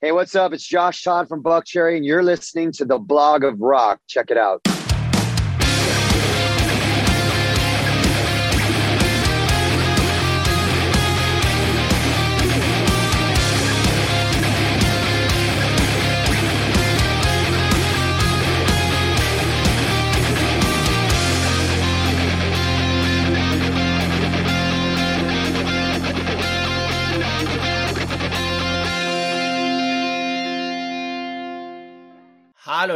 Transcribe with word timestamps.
Hey, 0.00 0.12
what's 0.12 0.36
up? 0.36 0.52
It's 0.52 0.64
Josh 0.64 1.02
Todd 1.02 1.28
from 1.28 1.42
Buckcherry, 1.42 1.96
and 1.96 2.06
you're 2.06 2.22
listening 2.22 2.70
to 2.74 2.84
the 2.84 2.98
Block 2.98 3.42
of 3.42 3.60
Rock. 3.60 3.98
Check 4.06 4.30
it 4.30 4.36
out. 4.36 4.62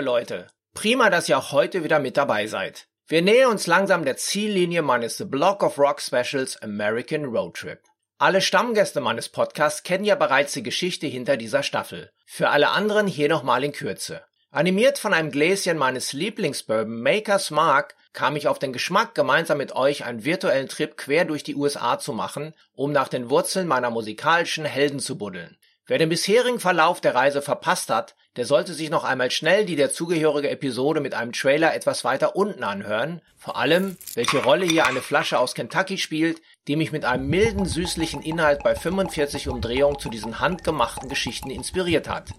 Leute, 0.02 0.48
prima, 0.74 1.08
dass 1.08 1.28
ihr 1.28 1.38
auch 1.38 1.52
heute 1.52 1.84
wieder 1.84 1.98
mit 1.98 2.16
dabei 2.16 2.46
seid. 2.46 2.88
Wir 3.06 3.22
nähern 3.22 3.52
uns 3.52 3.66
langsam 3.66 4.04
der 4.04 4.16
Ziellinie 4.16 4.82
meines 4.82 5.16
The 5.16 5.24
Block 5.24 5.62
of 5.62 5.78
Rock 5.78 6.00
Specials 6.00 6.60
American 6.60 7.24
Road 7.24 7.54
Trip. 7.54 7.80
Alle 8.18 8.40
Stammgäste 8.40 9.00
meines 9.00 9.28
Podcasts 9.28 9.82
kennen 9.82 10.04
ja 10.04 10.14
bereits 10.14 10.52
die 10.52 10.62
Geschichte 10.62 11.06
hinter 11.06 11.36
dieser 11.36 11.62
Staffel. 11.62 12.10
Für 12.26 12.50
alle 12.50 12.70
anderen 12.70 13.06
hier 13.06 13.28
nochmal 13.28 13.64
in 13.64 13.72
Kürze. 13.72 14.22
Animiert 14.50 14.98
von 14.98 15.14
einem 15.14 15.30
Gläschen 15.30 15.78
meines 15.78 16.12
Lieblingsbourbon 16.12 17.02
Maker's 17.02 17.50
Mark 17.50 17.96
kam 18.12 18.36
ich 18.36 18.48
auf 18.48 18.58
den 18.58 18.72
Geschmack, 18.72 19.14
gemeinsam 19.14 19.58
mit 19.58 19.74
euch 19.74 20.04
einen 20.04 20.24
virtuellen 20.24 20.68
Trip 20.68 20.96
quer 20.96 21.24
durch 21.24 21.42
die 21.42 21.56
USA 21.56 21.98
zu 21.98 22.12
machen, 22.12 22.54
um 22.74 22.92
nach 22.92 23.08
den 23.08 23.30
Wurzeln 23.30 23.66
meiner 23.66 23.90
musikalischen 23.90 24.64
Helden 24.64 25.00
zu 25.00 25.16
buddeln. 25.16 25.56
Wer 25.86 25.98
den 25.98 26.10
bisherigen 26.10 26.60
Verlauf 26.60 27.00
der 27.00 27.14
Reise 27.14 27.42
verpasst 27.42 27.90
hat, 27.90 28.14
der 28.36 28.46
sollte 28.46 28.72
sich 28.72 28.88
noch 28.88 29.04
einmal 29.04 29.30
schnell 29.30 29.66
die 29.66 29.76
dazugehörige 29.76 30.48
Episode 30.48 31.00
mit 31.00 31.14
einem 31.14 31.32
Trailer 31.32 31.74
etwas 31.74 32.04
weiter 32.04 32.34
unten 32.34 32.64
anhören, 32.64 33.20
vor 33.36 33.56
allem 33.56 33.96
welche 34.14 34.42
Rolle 34.42 34.64
hier 34.64 34.86
eine 34.86 35.02
Flasche 35.02 35.38
aus 35.38 35.54
Kentucky 35.54 35.98
spielt, 35.98 36.40
die 36.68 36.76
mich 36.76 36.92
mit 36.92 37.04
einem 37.04 37.28
milden 37.28 37.66
süßlichen 37.66 38.22
Inhalt 38.22 38.62
bei 38.62 38.74
45 38.74 39.48
Umdrehungen 39.48 39.98
zu 39.98 40.08
diesen 40.08 40.40
handgemachten 40.40 41.08
Geschichten 41.08 41.50
inspiriert 41.50 42.08
hat. 42.08 42.30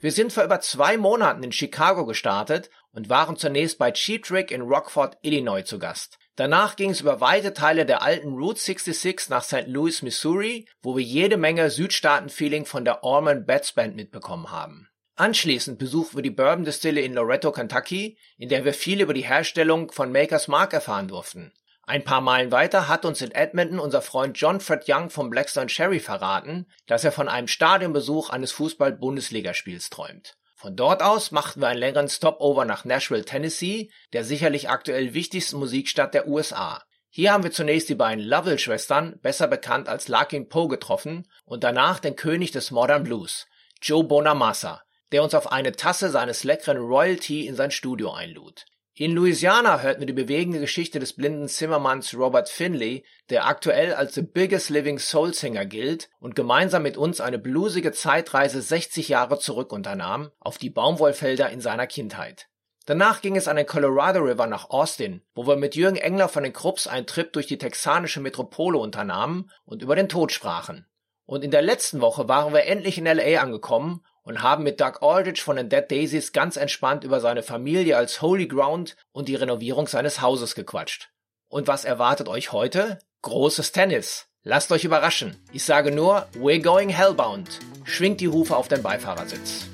Wir 0.00 0.12
sind 0.12 0.32
vor 0.32 0.44
über 0.44 0.60
zwei 0.60 0.96
Monaten 0.96 1.42
in 1.42 1.52
Chicago 1.52 2.06
gestartet 2.06 2.70
und 2.92 3.08
waren 3.08 3.36
zunächst 3.36 3.78
bei 3.78 3.90
Cheap 3.90 4.24
Trick 4.24 4.50
in 4.50 4.62
Rockford, 4.62 5.18
Illinois 5.22 5.64
zu 5.64 5.78
Gast. 5.78 6.18
Danach 6.36 6.76
ging 6.76 6.90
es 6.90 7.00
über 7.00 7.20
weite 7.20 7.52
Teile 7.52 7.84
der 7.84 8.02
alten 8.02 8.34
Route 8.34 8.60
66 8.60 9.28
nach 9.28 9.42
St. 9.42 9.66
Louis, 9.66 10.02
Missouri, 10.02 10.68
wo 10.82 10.96
wir 10.96 11.02
jede 11.02 11.36
Menge 11.36 11.68
Südstaaten-Feeling 11.68 12.64
von 12.64 12.84
der 12.84 13.02
Orman 13.02 13.44
Betts 13.44 13.72
Band 13.72 13.96
mitbekommen 13.96 14.52
haben. 14.52 14.87
Anschließend 15.18 15.80
besuchten 15.80 16.16
wir 16.16 16.22
die 16.22 16.30
Bourbon 16.30 16.64
Distille 16.64 17.00
in 17.00 17.12
Loretto, 17.12 17.50
Kentucky, 17.50 18.16
in 18.36 18.48
der 18.48 18.64
wir 18.64 18.72
viel 18.72 19.00
über 19.00 19.14
die 19.14 19.24
Herstellung 19.24 19.90
von 19.90 20.12
Maker's 20.12 20.46
Mark 20.46 20.72
erfahren 20.72 21.08
durften. 21.08 21.52
Ein 21.82 22.04
paar 22.04 22.20
Meilen 22.20 22.52
weiter 22.52 22.86
hat 22.86 23.04
uns 23.04 23.20
in 23.20 23.32
Edmonton 23.32 23.80
unser 23.80 24.00
Freund 24.00 24.38
John 24.38 24.60
Fred 24.60 24.84
Young 24.86 25.10
vom 25.10 25.28
Blackstone 25.28 25.66
Cherry 25.66 25.98
verraten, 25.98 26.68
dass 26.86 27.02
er 27.02 27.10
von 27.10 27.28
einem 27.28 27.48
Stadionbesuch 27.48 28.30
eines 28.30 28.52
Fußball-Bundesligaspiels 28.52 29.90
träumt. 29.90 30.36
Von 30.54 30.76
dort 30.76 31.02
aus 31.02 31.32
machten 31.32 31.62
wir 31.62 31.66
einen 31.66 31.80
längeren 31.80 32.08
Stopover 32.08 32.64
nach 32.64 32.84
Nashville, 32.84 33.24
Tennessee, 33.24 33.90
der 34.12 34.22
sicherlich 34.22 34.70
aktuell 34.70 35.14
wichtigsten 35.14 35.58
Musikstadt 35.58 36.14
der 36.14 36.28
USA. 36.28 36.84
Hier 37.10 37.32
haben 37.32 37.42
wir 37.42 37.50
zunächst 37.50 37.88
die 37.88 37.96
beiden 37.96 38.22
Lovell-Schwestern, 38.22 39.18
besser 39.20 39.48
bekannt 39.48 39.88
als 39.88 40.06
Larkin 40.06 40.48
Poe, 40.48 40.68
getroffen 40.68 41.26
und 41.44 41.64
danach 41.64 41.98
den 41.98 42.14
König 42.14 42.52
des 42.52 42.70
Modern 42.70 43.02
Blues, 43.02 43.48
Joe 43.82 44.04
Bonamassa, 44.04 44.82
der 45.12 45.22
uns 45.22 45.34
auf 45.34 45.50
eine 45.52 45.72
Tasse 45.72 46.10
seines 46.10 46.44
leckeren 46.44 46.78
Royalty 46.78 47.46
in 47.46 47.54
sein 47.54 47.70
Studio 47.70 48.12
einlud. 48.12 48.66
In 49.00 49.12
Louisiana 49.12 49.80
hörten 49.80 50.00
wir 50.00 50.06
die 50.08 50.12
bewegende 50.12 50.58
Geschichte 50.58 50.98
des 50.98 51.12
blinden 51.12 51.46
Zimmermanns 51.46 52.14
Robert 52.14 52.48
Finley, 52.48 53.04
der 53.30 53.46
aktuell 53.46 53.94
als 53.94 54.14
the 54.14 54.22
biggest 54.22 54.70
living 54.70 54.98
soul 54.98 55.32
singer 55.32 55.66
gilt 55.66 56.10
und 56.18 56.34
gemeinsam 56.34 56.82
mit 56.82 56.96
uns 56.96 57.20
eine 57.20 57.38
bluesige 57.38 57.92
Zeitreise 57.92 58.60
60 58.60 59.08
Jahre 59.08 59.38
zurück 59.38 59.72
unternahm, 59.72 60.32
auf 60.40 60.58
die 60.58 60.70
Baumwollfelder 60.70 61.48
in 61.50 61.60
seiner 61.60 61.86
Kindheit. 61.86 62.48
Danach 62.86 63.20
ging 63.20 63.36
es 63.36 63.46
an 63.46 63.54
den 63.54 63.66
Colorado 63.66 64.18
River 64.18 64.48
nach 64.48 64.70
Austin, 64.70 65.22
wo 65.32 65.46
wir 65.46 65.54
mit 65.54 65.76
Jürgen 65.76 65.98
Engler 65.98 66.28
von 66.28 66.42
den 66.42 66.52
Krupps 66.52 66.88
einen 66.88 67.06
Trip 67.06 67.32
durch 67.32 67.46
die 67.46 67.58
texanische 67.58 68.18
Metropole 68.18 68.78
unternahmen 68.78 69.48
und 69.64 69.82
über 69.82 69.94
den 69.94 70.08
Tod 70.08 70.32
sprachen. 70.32 70.88
Und 71.24 71.44
in 71.44 71.52
der 71.52 71.62
letzten 71.62 72.00
Woche 72.00 72.26
waren 72.26 72.52
wir 72.52 72.64
endlich 72.64 72.98
in 72.98 73.04
LA 73.04 73.40
angekommen 73.40 74.02
und 74.28 74.42
haben 74.42 74.62
mit 74.62 74.78
Doug 74.78 75.00
Aldrich 75.00 75.42
von 75.42 75.56
den 75.56 75.70
Dead 75.70 75.90
Daisies 75.90 76.34
ganz 76.34 76.58
entspannt 76.58 77.02
über 77.02 77.18
seine 77.18 77.42
Familie 77.42 77.96
als 77.96 78.20
Holy 78.20 78.46
Ground 78.46 78.94
und 79.10 79.26
die 79.26 79.34
Renovierung 79.34 79.86
seines 79.86 80.20
Hauses 80.20 80.54
gequatscht. 80.54 81.08
Und 81.48 81.66
was 81.66 81.86
erwartet 81.86 82.28
euch 82.28 82.52
heute? 82.52 82.98
Großes 83.22 83.72
Tennis. 83.72 84.26
Lasst 84.42 84.70
euch 84.70 84.84
überraschen. 84.84 85.42
Ich 85.50 85.64
sage 85.64 85.90
nur, 85.92 86.28
we're 86.34 86.62
going 86.62 86.90
hellbound. 86.90 87.58
Schwingt 87.84 88.20
die 88.20 88.28
Hufe 88.28 88.54
auf 88.54 88.68
den 88.68 88.82
Beifahrersitz. 88.82 89.66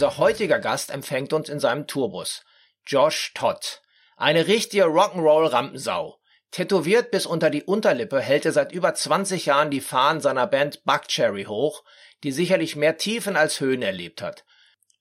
Unser 0.00 0.16
heutiger 0.16 0.60
Gast 0.60 0.90
empfängt 0.90 1.34
uns 1.34 1.50
in 1.50 1.60
seinem 1.60 1.86
Tourbus. 1.86 2.42
Josh 2.86 3.34
Todd. 3.34 3.82
Eine 4.16 4.46
richtige 4.46 4.84
Rock'n'Roll-Rampensau. 4.84 6.18
Tätowiert 6.50 7.10
bis 7.10 7.26
unter 7.26 7.50
die 7.50 7.64
Unterlippe 7.64 8.18
hält 8.18 8.46
er 8.46 8.52
seit 8.52 8.72
über 8.72 8.94
20 8.94 9.44
Jahren 9.44 9.70
die 9.70 9.82
Fahnen 9.82 10.22
seiner 10.22 10.46
Band 10.46 10.84
Buckcherry 10.84 11.44
hoch, 11.44 11.84
die 12.22 12.32
sicherlich 12.32 12.76
mehr 12.76 12.96
Tiefen 12.96 13.36
als 13.36 13.60
Höhen 13.60 13.82
erlebt 13.82 14.22
hat. 14.22 14.46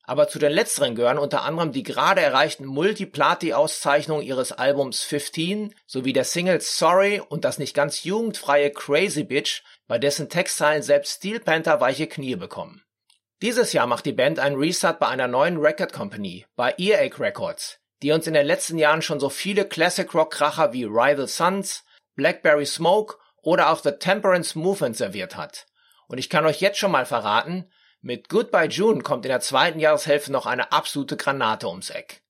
Aber 0.04 0.28
zu 0.28 0.38
den 0.38 0.52
letzteren 0.52 0.96
gehören 0.96 1.18
unter 1.18 1.44
anderem 1.44 1.72
die 1.72 1.84
gerade 1.84 2.20
erreichten 2.20 2.66
Multiplati-Auszeichnungen 2.66 4.24
ihres 4.24 4.52
Albums 4.52 5.04
15 5.04 5.74
sowie 5.88 6.12
der 6.12 6.26
Singles 6.26 6.78
Sorry 6.78 7.22
und 7.22 7.46
das 7.46 7.58
nicht 7.58 7.74
ganz 7.74 8.04
jugendfreie 8.04 8.70
Crazy 8.70 9.24
Bitch, 9.24 9.64
bei 9.88 9.98
dessen 9.98 10.28
Textzeilen 10.28 10.84
selbst 10.84 11.20
Steel 11.20 11.40
Panther 11.40 11.80
weiche 11.80 12.08
Knie 12.08 12.36
bekommen. 12.36 12.84
Dieses 13.42 13.72
Jahr 13.72 13.88
macht 13.88 14.06
die 14.06 14.12
Band 14.12 14.38
einen 14.38 14.58
Restart 14.58 15.00
bei 15.00 15.08
einer 15.08 15.30
neuen 15.30 15.56
Record 15.58 15.94
Company, 15.94 16.46
bei 16.58 16.74
Earache 16.78 17.22
Records, 17.22 17.80
die 18.02 18.12
uns 18.12 18.28
in 18.28 18.34
den 18.34 18.46
letzten 18.46 18.78
Jahren 18.78 19.02
schon 19.02 19.22
so 19.22 19.30
viele 19.30 19.64
Classic 19.66 20.14
Rock 20.14 20.34
Kracher 20.34 20.74
wie 20.74 20.84
Rival 20.84 21.26
Sons, 21.26 21.86
Blackberry 22.16 22.66
Smoke 22.66 23.16
oder 23.42 23.70
auch 23.70 23.82
The 23.82 23.92
Temperance 23.92 24.60
Movement 24.60 24.98
serviert 24.98 25.38
hat. 25.38 25.68
Und 26.08 26.18
ich 26.18 26.30
kann 26.30 26.46
euch 26.46 26.60
jetzt 26.60 26.80
schon 26.80 26.92
mal 26.92 27.06
verraten, 27.06 27.72
mit 28.02 28.28
Goodbye 28.28 28.68
June 28.68 29.04
kommt 29.04 29.24
in 29.24 29.30
der 29.30 29.40
zweiten 29.40 29.80
Jahreshälfte 29.80 30.34
noch 30.34 30.46
eine 30.46 30.74
absolute 30.74 31.16
Granate 31.16 31.70
ums 31.70 31.92
Eck. 31.92 32.24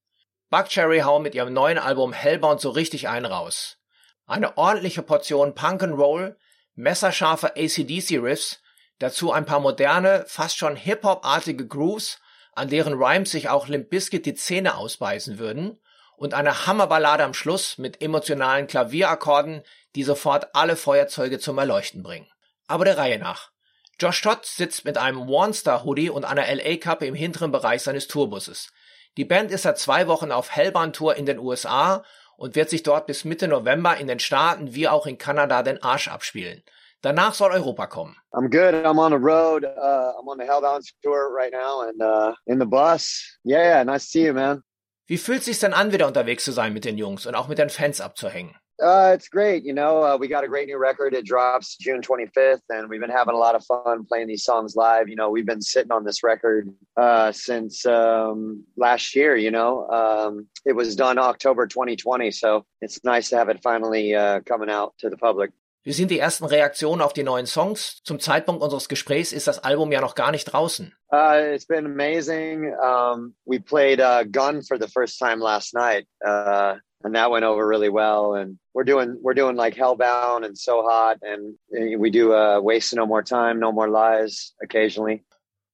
Buckcherry 0.48 1.00
hauen 1.00 1.24
mit 1.24 1.34
ihrem 1.34 1.52
neuen 1.52 1.78
Album 1.78 2.12
Hellbound 2.12 2.60
so 2.60 2.70
richtig 2.70 3.08
einen 3.08 3.26
raus. 3.26 3.78
Eine 4.26 4.56
ordentliche 4.56 5.02
Portion 5.02 5.56
Punk 5.56 5.82
and 5.82 6.36
messerscharfe 6.76 7.56
ACDC 7.56 8.18
Riffs 8.22 8.60
Dazu 9.00 9.32
ein 9.32 9.46
paar 9.46 9.60
moderne, 9.60 10.24
fast 10.28 10.58
schon 10.58 10.76
Hip-Hop-artige 10.76 11.66
Grooves, 11.66 12.20
an 12.52 12.68
deren 12.68 12.92
Rhymes 12.92 13.30
sich 13.30 13.48
auch 13.48 13.66
Limp 13.66 13.88
Bizkit 13.88 14.26
die 14.26 14.34
Zähne 14.34 14.76
ausbeißen 14.76 15.38
würden, 15.38 15.80
und 16.16 16.34
eine 16.34 16.66
Hammerballade 16.66 17.24
am 17.24 17.32
Schluss 17.32 17.78
mit 17.78 18.02
emotionalen 18.02 18.66
Klavierakkorden, 18.66 19.62
die 19.94 20.02
sofort 20.02 20.54
alle 20.54 20.76
Feuerzeuge 20.76 21.38
zum 21.38 21.56
Erleuchten 21.56 22.02
bringen. 22.02 22.28
Aber 22.66 22.84
der 22.84 22.98
Reihe 22.98 23.18
nach. 23.18 23.50
Josh 23.98 24.20
Todd 24.20 24.44
sitzt 24.44 24.84
mit 24.84 24.98
einem 24.98 25.30
One-Star-Hoodie 25.30 26.10
und 26.10 26.26
einer 26.26 26.46
LA-Kappe 26.54 27.06
im 27.06 27.14
hinteren 27.14 27.52
Bereich 27.52 27.80
seines 27.82 28.06
Tourbusses. 28.06 28.70
Die 29.16 29.24
Band 29.24 29.50
ist 29.50 29.62
seit 29.62 29.78
zwei 29.78 30.08
Wochen 30.08 30.30
auf 30.30 30.50
Hellbahn-Tour 30.50 31.16
in 31.16 31.24
den 31.24 31.38
USA 31.38 32.04
und 32.36 32.54
wird 32.54 32.68
sich 32.68 32.82
dort 32.82 33.06
bis 33.06 33.24
Mitte 33.24 33.48
November 33.48 33.96
in 33.96 34.06
den 34.06 34.20
Staaten 34.20 34.74
wie 34.74 34.88
auch 34.88 35.06
in 35.06 35.16
Kanada 35.16 35.62
den 35.62 35.82
Arsch 35.82 36.08
abspielen. 36.08 36.62
Danach 37.02 37.34
soll 37.34 37.52
Europa 37.52 37.86
kommen. 37.86 38.14
I'm 38.34 38.48
good. 38.48 38.74
I'm 38.74 38.98
on 38.98 39.12
the 39.12 39.18
road. 39.18 39.64
Uh, 39.64 40.12
I'm 40.18 40.28
on 40.28 40.36
the 40.36 40.44
Hellbound 40.44 40.82
tour 41.02 41.32
right 41.32 41.50
now 41.50 41.88
and 41.88 42.00
uh, 42.02 42.34
in 42.46 42.58
the 42.58 42.66
bus. 42.66 43.38
Yeah, 43.42 43.82
nice 43.84 44.04
to 44.04 44.10
see 44.10 44.24
you, 44.24 44.34
man. 44.34 44.62
Wie 45.06 45.16
fühlt 45.16 45.40
es 45.40 45.46
sich 45.46 45.58
denn 45.58 45.72
an, 45.72 45.92
wieder 45.92 46.06
unterwegs 46.06 46.44
zu 46.44 46.52
sein 46.52 46.72
mit 46.72 46.84
den 46.84 46.98
Jungs 46.98 47.26
und 47.26 47.34
auch 47.34 47.48
mit 47.48 47.58
den 47.58 47.70
Fans 47.70 48.00
abzuhängen? 48.00 48.54
Uh, 48.80 49.12
it's 49.14 49.28
great. 49.28 49.64
You 49.64 49.74
know, 49.74 50.02
uh, 50.02 50.16
we 50.16 50.28
got 50.28 50.44
a 50.44 50.48
great 50.48 50.66
new 50.66 50.78
record. 50.78 51.12
It 51.14 51.26
drops 51.26 51.76
June 51.76 52.00
25th, 52.00 52.62
and 52.70 52.88
we've 52.88 53.00
been 53.00 53.10
having 53.10 53.34
a 53.34 53.38
lot 53.38 53.54
of 53.54 53.64
fun 53.64 54.06
playing 54.06 54.28
these 54.28 54.44
songs 54.44 54.74
live. 54.74 55.08
You 55.08 55.16
know, 55.16 55.28
we've 55.28 55.44
been 55.44 55.60
sitting 55.60 55.92
on 55.92 56.04
this 56.04 56.22
record 56.22 56.72
uh, 56.96 57.32
since 57.32 57.84
um, 57.84 58.64
last 58.76 59.14
year. 59.14 59.36
You 59.36 59.50
know, 59.50 59.86
um, 59.88 60.46
it 60.64 60.72
was 60.72 60.96
done 60.96 61.18
October 61.18 61.66
2020, 61.66 62.30
so 62.30 62.64
it's 62.80 63.04
nice 63.04 63.30
to 63.30 63.36
have 63.36 63.48
it 63.50 63.62
finally 63.62 64.14
uh, 64.14 64.40
coming 64.40 64.70
out 64.70 64.94
to 65.00 65.10
the 65.10 65.18
public. 65.18 65.50
Wie 65.82 65.92
sind 65.92 66.10
die 66.10 66.18
ersten 66.18 66.44
Reaktionen 66.44 67.00
auf 67.00 67.14
die 67.14 67.22
neuen 67.22 67.46
Songs? 67.46 68.02
Zum 68.04 68.20
Zeitpunkt 68.20 68.62
unseres 68.62 68.88
Gesprächs 68.88 69.32
ist 69.32 69.46
das 69.46 69.60
Album 69.60 69.92
ja 69.92 70.02
noch 70.02 70.14
gar 70.14 70.30
nicht 70.30 70.44
draußen. 70.44 70.94
Uh, 71.10 71.54
it's 71.54 71.66
been 71.66 71.86
amazing. 71.86 72.74
Um, 72.74 73.34
we 73.46 73.58
played 73.58 73.98
uh, 73.98 74.24
Gun 74.30 74.62
for 74.62 74.78
the 74.78 74.88
first 74.88 75.18
time 75.18 75.40
last 75.40 75.72
night. 75.74 76.06
Uh, 76.22 76.76
and 77.02 77.14
that 77.14 77.30
went 77.30 77.44
over 77.44 77.66
really 77.66 77.88
well. 77.88 78.34
And 78.34 78.58
we're 78.74 78.84
doing 78.84 79.16
we're 79.22 79.34
doing 79.34 79.56
like 79.56 79.74
Hellbound 79.74 80.44
and 80.44 80.56
So 80.56 80.82
Hot, 80.82 81.18
and 81.22 81.56
we 81.98 82.10
do 82.10 82.34
uh, 82.34 82.60
Waste 82.60 82.94
No 82.94 83.06
More 83.06 83.22
Time, 83.22 83.58
No 83.58 83.72
More 83.72 83.88
Lies 83.88 84.54
occasionally. 84.62 85.24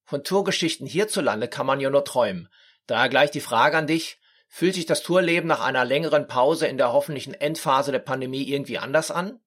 Von 0.05 0.23
Tourgeschichten 0.23 0.87
hierzulande 0.87 1.49
kann 1.49 1.67
man 1.67 1.81
ja 1.81 1.91
nur 1.91 2.05
träumen. 2.05 2.49
Daher 2.87 3.09
gleich 3.09 3.33
die 3.33 3.41
Frage 3.41 3.77
an 3.77 3.89
dich: 3.89 4.21
Fühlt 4.49 4.75
sich 4.75 4.87
das 4.87 5.03
Tourleben 5.03 5.49
nach 5.49 5.65
einer 5.65 5.85
längeren 5.85 6.29
Pause 6.29 6.69
in 6.69 6.79
der 6.79 6.93
hoffentlichen 6.93 7.35
Endphase 7.35 7.91
der 7.91 7.99
Pandemie 7.99 8.45
irgendwie 8.49 8.79
anders 8.79 9.11
an? 9.11 9.41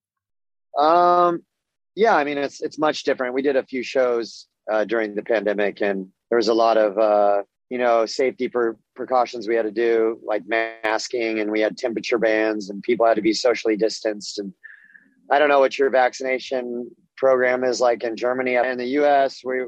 Um, 0.80 1.44
yeah, 1.96 2.16
I 2.16 2.24
mean 2.24 2.38
it's 2.38 2.62
it's 2.62 2.78
much 2.78 3.04
different. 3.04 3.34
We 3.34 3.42
did 3.42 3.56
a 3.56 3.64
few 3.64 3.84
shows 3.84 4.48
uh, 4.72 4.86
during 4.86 5.16
the 5.16 5.24
pandemic, 5.24 5.82
and 5.82 6.08
there 6.30 6.38
was 6.38 6.48
a 6.48 6.54
lot 6.54 6.78
of 6.78 6.98
uh, 6.98 7.44
you 7.70 7.78
know 7.78 8.06
safety 8.06 8.48
per- 8.48 8.78
precautions 8.96 9.48
we 9.48 9.56
had 9.56 9.66
to 9.66 9.72
do 9.72 10.20
like 10.24 10.44
masking 10.48 11.40
and 11.40 11.52
we 11.52 11.62
had 11.62 11.78
temperature 11.78 12.18
bands 12.18 12.70
and 12.70 12.82
people 12.84 13.06
had 13.06 13.16
to 13.16 13.22
be 13.22 13.34
socially 13.34 13.78
distanced 13.78 14.40
and 14.40 14.54
i 15.32 15.40
don't 15.40 15.50
know 15.50 15.60
what 15.60 15.78
your 15.78 15.90
vaccination 15.90 16.90
program 17.20 17.64
is 17.64 17.80
like 17.82 18.04
in 18.04 18.16
Germany. 18.16 18.56
and 18.56 18.80
the 18.80 18.92
U.S., 19.02 19.42
we 19.44 19.66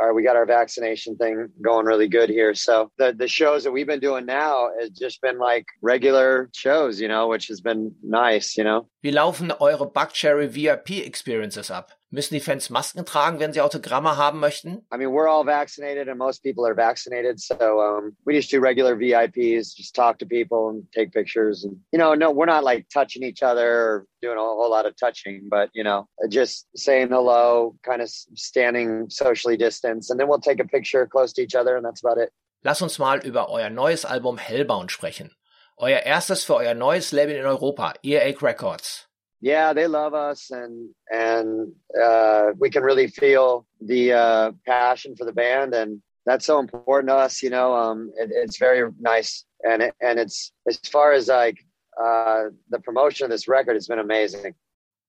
are 0.00 0.14
we 0.14 0.22
got 0.22 0.36
our 0.36 0.46
vaccination 0.46 1.16
thing 1.16 1.48
going 1.62 1.86
really 1.86 2.08
good 2.08 2.30
here. 2.30 2.54
So 2.54 2.90
the 2.98 3.12
the 3.12 3.28
shows 3.28 3.62
that 3.64 3.72
we've 3.72 3.86
been 3.86 4.00
doing 4.00 4.26
now 4.26 4.70
has 4.80 4.90
just 4.90 5.20
been 5.20 5.38
like 5.38 5.66
regular 5.82 6.50
shows, 6.54 7.00
you 7.00 7.08
know, 7.08 7.28
which 7.28 7.46
has 7.48 7.60
been 7.60 7.94
nice, 8.02 8.56
you 8.56 8.64
know. 8.64 8.88
Wie 9.02 9.12
laufen 9.12 9.52
eure 9.60 9.92
Buckcherry 9.92 10.48
VIP 10.48 10.90
Experiences 11.06 11.70
ab? 11.70 11.97
Müssen 12.10 12.32
die 12.32 12.40
Fans 12.40 12.70
Masken 12.70 13.04
tragen, 13.04 13.38
wenn 13.38 13.52
sie 13.52 13.60
Autogramme 13.60 14.16
haben 14.16 14.40
möchten? 14.40 14.82
I 14.90 14.96
mean, 14.96 15.10
we're 15.10 15.28
all 15.28 15.44
vaccinated 15.44 16.08
and 16.08 16.16
most 16.16 16.42
people 16.42 16.66
are 16.66 16.74
vaccinated. 16.74 17.38
So 17.38 17.80
um, 17.80 18.16
we 18.24 18.32
just 18.32 18.50
do 18.50 18.60
regular 18.60 18.96
VIPs, 18.96 19.74
just 19.76 19.94
talk 19.94 20.18
to 20.20 20.26
people 20.26 20.70
and 20.70 20.90
take 20.94 21.12
pictures. 21.12 21.64
And, 21.64 21.76
you 21.92 21.98
know, 21.98 22.14
no, 22.14 22.30
we're 22.30 22.46
not 22.46 22.64
like 22.64 22.86
touching 22.88 23.22
each 23.22 23.42
other 23.42 23.68
or 23.68 24.06
doing 24.22 24.38
a 24.38 24.40
whole 24.40 24.70
lot 24.70 24.86
of 24.86 24.96
touching, 24.96 25.48
but, 25.50 25.68
you 25.74 25.84
know, 25.84 26.08
just 26.30 26.66
saying 26.74 27.08
hello, 27.08 27.76
kind 27.82 28.00
of 28.00 28.08
standing 28.08 29.10
socially 29.10 29.58
distanced. 29.58 30.10
And 30.10 30.18
then 30.18 30.28
we'll 30.28 30.40
take 30.40 30.60
a 30.60 30.66
picture 30.66 31.06
close 31.06 31.34
to 31.34 31.42
each 31.42 31.54
other 31.54 31.76
and 31.76 31.84
that's 31.84 32.00
about 32.00 32.16
it. 32.16 32.32
Lass 32.64 32.80
uns 32.80 32.98
mal 32.98 33.20
über 33.20 33.50
euer 33.50 33.68
neues 33.68 34.06
Album 34.06 34.38
Hellbound 34.38 34.90
sprechen. 34.90 35.30
Euer 35.76 36.06
erstes 36.06 36.42
für 36.42 36.56
euer 36.56 36.74
neues 36.74 37.12
Label 37.12 37.36
in 37.36 37.44
Europa, 37.44 37.92
Earache 38.02 38.42
Records. 38.42 39.07
Yeah, 39.40 39.72
they 39.72 39.86
love 39.86 40.14
us, 40.14 40.50
and 40.50 40.90
and 41.12 41.72
uh, 42.00 42.52
we 42.58 42.70
can 42.70 42.82
really 42.82 43.06
feel 43.08 43.66
the 43.80 44.12
uh, 44.12 44.52
passion 44.66 45.16
for 45.16 45.24
the 45.24 45.32
band, 45.32 45.74
and 45.74 46.02
that's 46.26 46.46
so 46.46 46.58
important 46.58 47.08
to 47.10 47.16
us. 47.16 47.42
You 47.42 47.50
know, 47.50 47.74
um, 47.74 48.10
it, 48.16 48.30
it's 48.32 48.58
very 48.58 48.90
nice, 49.00 49.44
and 49.62 49.82
it, 49.82 49.94
and 50.00 50.18
it's 50.18 50.52
as 50.66 50.78
far 50.78 51.12
as 51.12 51.28
like 51.28 51.58
uh, 52.02 52.44
the 52.70 52.80
promotion 52.80 53.24
of 53.24 53.30
this 53.30 53.48
record, 53.48 53.76
it's 53.76 53.88
been 53.88 54.00
amazing. 54.00 54.54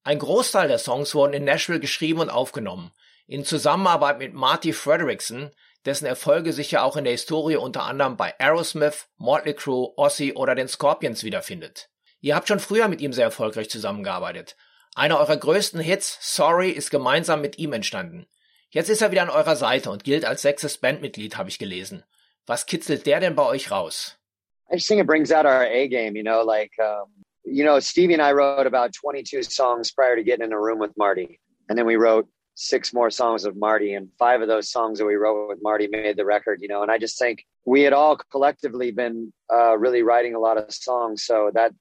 Ein 0.04 0.20
Großteil 0.20 0.68
der 0.68 0.80
Songs 0.80 1.14
wurden 1.14 1.34
in 1.34 1.44
Nashville 1.44 1.80
geschrieben 1.80 2.22
und 2.22 2.30
aufgenommen, 2.30 2.92
in 3.28 3.44
Zusammenarbeit 3.44 4.18
mit 4.18 4.34
Marty 4.34 4.74
Frederickson, 4.74 5.52
dessen 5.86 6.06
Erfolge 6.06 6.54
sich 6.54 6.72
ja 6.72 6.84
auch 6.84 6.98
in 6.98 7.04
der 7.04 7.12
Historie 7.12 7.58
unter 7.58 7.84
anderem 7.84 8.16
bei 8.16 8.34
Aerosmith, 8.40 9.08
Motley 9.18 9.54
Crue, 9.54 9.94
Ozzy 9.98 10.34
oder 10.34 10.56
den 10.56 10.68
Scorpions 10.68 11.24
wiederfindet. 11.24 11.90
Ihr 12.22 12.36
habt 12.36 12.48
schon 12.48 12.60
früher 12.60 12.88
mit 12.88 13.02
ihm 13.02 13.14
sehr 13.14 13.26
erfolgreich 13.26 13.70
zusammengearbeitet. 13.70 14.56
Einer 14.96 15.20
eurer 15.20 15.38
größten 15.38 15.80
Hits, 15.80 16.18
Sorry, 16.22 16.72
ist 16.72 16.92
gemeinsam 16.92 17.42
mit 17.42 17.58
ihm 17.58 17.74
entstanden. 17.74 18.28
Jetzt 18.70 18.90
ist 18.90 19.02
er 19.02 19.12
wieder 19.12 19.22
an 19.22 19.30
eurer 19.30 19.56
Seite 19.56 19.90
und 19.90 20.04
gilt 20.04 20.26
als 20.26 20.42
sechstes 20.42 20.78
Bandmitglied, 20.78 21.38
habe 21.38 21.50
ich 21.50 21.58
gelesen. 21.58 22.04
Was 22.46 22.66
kitzelt 22.66 23.06
der 23.06 23.20
denn 23.20 23.36
bei 23.36 23.46
euch 23.46 23.72
raus? 23.72 24.18
I 24.72 24.78
think 24.78 25.02
it 25.02 25.08
brings 25.08 25.32
out 25.32 25.46
our 25.46 25.64
A 25.64 25.88
game, 25.88 26.16
you 26.16 26.24
know, 26.24 26.44
like, 26.44 26.72
um, 26.80 27.10
you 27.44 27.64
know, 27.64 27.80
Stevie 27.80 28.14
and 28.14 28.22
I 28.22 28.32
wrote 28.34 28.68
about 28.68 28.92
22 28.94 29.44
songs 29.44 29.92
prior 29.92 30.16
to 30.16 30.24
getting 30.24 30.46
in 30.46 30.54
a 30.54 30.60
room 30.60 30.80
with 30.80 30.96
Marty. 30.98 31.40
And 31.68 31.78
then 31.78 31.88
we 31.88 31.96
wrote 31.96 32.28
six 32.56 32.94
more 32.94 33.10
songs 33.10 33.46
with 33.46 33.56
Marty, 33.56 33.94
and 33.94 34.10
five 34.20 34.42
of 34.42 34.48
those 34.48 34.70
songs 34.70 35.00
that 35.00 35.06
we 35.06 35.16
wrote 35.16 35.48
with 35.48 35.60
Marty 35.64 35.88
made 35.88 36.18
the 36.18 36.26
record, 36.26 36.60
you 36.62 36.68
know. 36.68 36.82
And 36.82 36.92
I 36.92 36.98
just 36.98 37.18
think 37.18 37.46
we 37.66 37.82
had 37.82 37.94
all 37.94 38.18
collectively 38.32 38.92
been 38.92 39.32
uh, 39.52 39.78
really 39.78 40.04
writing 40.04 40.36
a 40.36 40.40
lot 40.40 40.58
of 40.58 40.72
songs. 40.74 41.24
So 41.26 41.52
that 41.54 41.72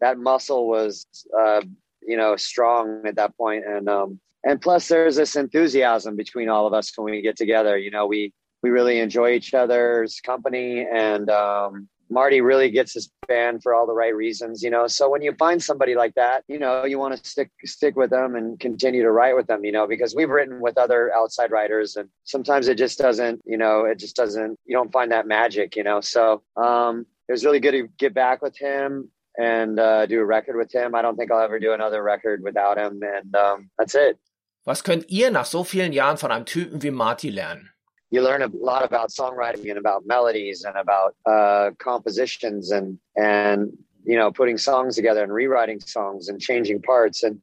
that 0.00 0.18
muscle 0.18 0.68
was 0.68 1.06
uh, 1.38 1.62
you 2.06 2.16
know 2.16 2.36
strong 2.36 3.02
at 3.06 3.16
that 3.16 3.36
point. 3.36 3.64
And 3.66 3.88
um, 3.88 4.20
and 4.44 4.60
plus 4.60 4.88
there's 4.88 5.16
this 5.16 5.36
enthusiasm 5.36 6.16
between 6.16 6.48
all 6.48 6.66
of 6.66 6.74
us 6.74 6.92
when 6.96 7.12
we 7.12 7.22
get 7.22 7.36
together. 7.36 7.78
You 7.78 7.90
know 7.90 8.06
we 8.06 8.32
we 8.62 8.70
really 8.70 9.00
enjoy 9.00 9.32
each 9.32 9.52
other's 9.52 10.20
company 10.20 10.86
and 10.90 11.28
um, 11.28 11.86
Marti 12.10 12.40
really 12.40 12.70
gets 12.70 12.94
his 12.94 13.10
band 13.28 13.62
for 13.62 13.74
all 13.74 13.86
the 13.86 13.92
right 13.92 14.14
reasons 14.14 14.62
you 14.62 14.70
know. 14.70 14.86
So 14.86 15.10
when 15.10 15.22
you 15.22 15.34
find 15.38 15.62
somebody 15.62 15.94
like 15.94 16.14
that 16.14 16.44
you 16.48 16.58
know 16.58 16.84
you 16.84 16.98
want 16.98 17.16
to 17.16 17.28
stick 17.28 17.50
stick 17.64 17.96
with 17.96 18.10
them 18.10 18.36
and 18.36 18.58
continue 18.58 19.02
to 19.02 19.10
write 19.10 19.36
with 19.36 19.46
them 19.46 19.64
you 19.64 19.72
know 19.72 19.86
because 19.86 20.14
we've 20.14 20.30
written 20.30 20.60
with 20.60 20.78
other 20.78 21.12
outside 21.14 21.50
writers 21.50 21.96
and 21.96 22.08
sometimes 22.24 22.68
it 22.68 22.76
just 22.76 22.98
doesn't 22.98 23.40
you 23.44 23.56
know 23.56 23.84
it 23.84 23.98
just 23.98 24.16
doesn't 24.16 24.58
you 24.64 24.74
don't 24.74 24.92
find 24.92 25.12
that 25.12 25.26
magic 25.26 25.76
you 25.76 25.82
know. 25.82 26.00
So 26.00 26.42
um 26.56 27.06
it 27.28 27.32
was 27.32 27.44
really 27.44 27.60
good 27.60 27.72
to 27.72 27.88
get 27.98 28.14
back 28.14 28.42
with 28.42 28.56
him 28.56 29.10
and 29.38 29.78
uh, 29.78 30.06
do 30.06 30.20
a 30.20 30.24
record 30.24 30.56
with 30.56 30.72
him. 30.72 30.94
I 30.94 31.02
don't 31.02 31.16
think 31.16 31.30
I'll 31.30 31.40
ever 31.40 31.58
do 31.58 31.72
another 31.72 32.02
record 32.02 32.42
without 32.42 32.78
him, 32.78 33.02
and 33.02 33.34
um, 33.34 33.70
that's 33.78 33.94
it. 33.94 34.18
Was 34.64 34.82
könnt 34.82 35.10
ihr 35.10 35.30
nach 35.30 35.44
so 35.44 35.62
vielen 35.62 35.92
Jahren 35.92 36.16
von 36.16 36.30
einem 36.30 36.46
Typen 36.46 36.82
wie 36.82 36.90
Marti 36.90 37.30
lernen? 37.30 37.70
You 38.10 38.22
learn 38.22 38.42
a 38.42 38.48
lot 38.52 38.84
about 38.84 39.10
songwriting 39.10 39.70
and 39.70 39.78
about 39.78 40.06
melodies 40.06 40.64
and 40.64 40.76
about 40.76 41.14
uh, 41.26 41.72
compositions 41.78 42.70
and 42.70 42.98
and 43.16 43.76
you 44.04 44.16
know 44.16 44.30
putting 44.30 44.56
songs 44.56 44.94
together 44.94 45.22
and 45.22 45.32
rewriting 45.32 45.80
songs 45.80 46.28
and 46.28 46.40
changing 46.40 46.80
parts 46.80 47.24
and 47.24 47.40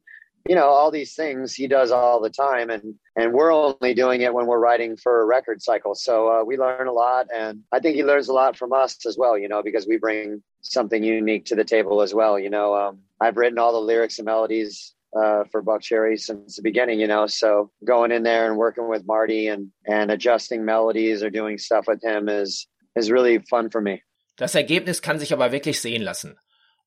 you 0.48 0.54
know 0.54 0.66
all 0.66 0.90
these 0.90 1.14
things 1.14 1.54
he 1.54 1.66
does 1.66 1.90
all 1.90 2.20
the 2.20 2.30
time 2.30 2.70
and 2.70 2.94
and 3.16 3.32
we're 3.32 3.52
only 3.52 3.94
doing 3.94 4.22
it 4.22 4.34
when 4.34 4.46
we're 4.46 4.58
writing 4.58 4.96
for 4.96 5.22
a 5.22 5.26
record 5.26 5.62
cycle 5.62 5.94
so 5.94 6.28
uh, 6.28 6.44
we 6.44 6.56
learn 6.56 6.88
a 6.88 6.92
lot 6.92 7.26
and 7.34 7.60
i 7.72 7.78
think 7.78 7.96
he 7.96 8.04
learns 8.04 8.28
a 8.28 8.32
lot 8.32 8.56
from 8.56 8.72
us 8.72 9.04
as 9.06 9.16
well 9.16 9.38
you 9.38 9.48
know 9.48 9.62
because 9.62 9.86
we 9.86 9.96
bring 9.96 10.42
something 10.62 11.02
unique 11.04 11.44
to 11.44 11.54
the 11.54 11.64
table 11.64 12.02
as 12.02 12.14
well 12.14 12.38
you 12.38 12.50
know 12.50 12.74
um, 12.74 12.98
i've 13.20 13.36
written 13.36 13.58
all 13.58 13.72
the 13.72 13.78
lyrics 13.78 14.18
and 14.18 14.26
melodies 14.26 14.94
uh, 15.14 15.44
for 15.50 15.62
Buckcherry 15.62 16.18
since 16.18 16.56
the 16.56 16.62
beginning, 16.62 17.00
you 17.00 17.06
know. 17.06 17.26
So 17.26 17.70
going 17.84 18.12
in 18.12 18.22
there 18.22 18.48
and 18.48 18.56
working 18.56 18.88
with 18.88 19.06
Marti 19.06 19.48
and 19.48 19.70
and 19.86 20.10
adjusting 20.10 20.64
melodies 20.64 21.22
or 21.22 21.30
doing 21.30 21.58
stuff 21.58 21.84
with 21.86 22.02
him 22.02 22.28
is 22.28 22.66
is 22.96 23.10
really 23.10 23.38
fun 23.50 23.70
for 23.70 23.80
me. 23.80 24.02
Das 24.36 24.54
Ergebnis 24.54 25.02
kann 25.02 25.18
sich 25.18 25.32
aber 25.32 25.52
wirklich 25.52 25.80
sehen 25.80 26.02
lassen. 26.02 26.38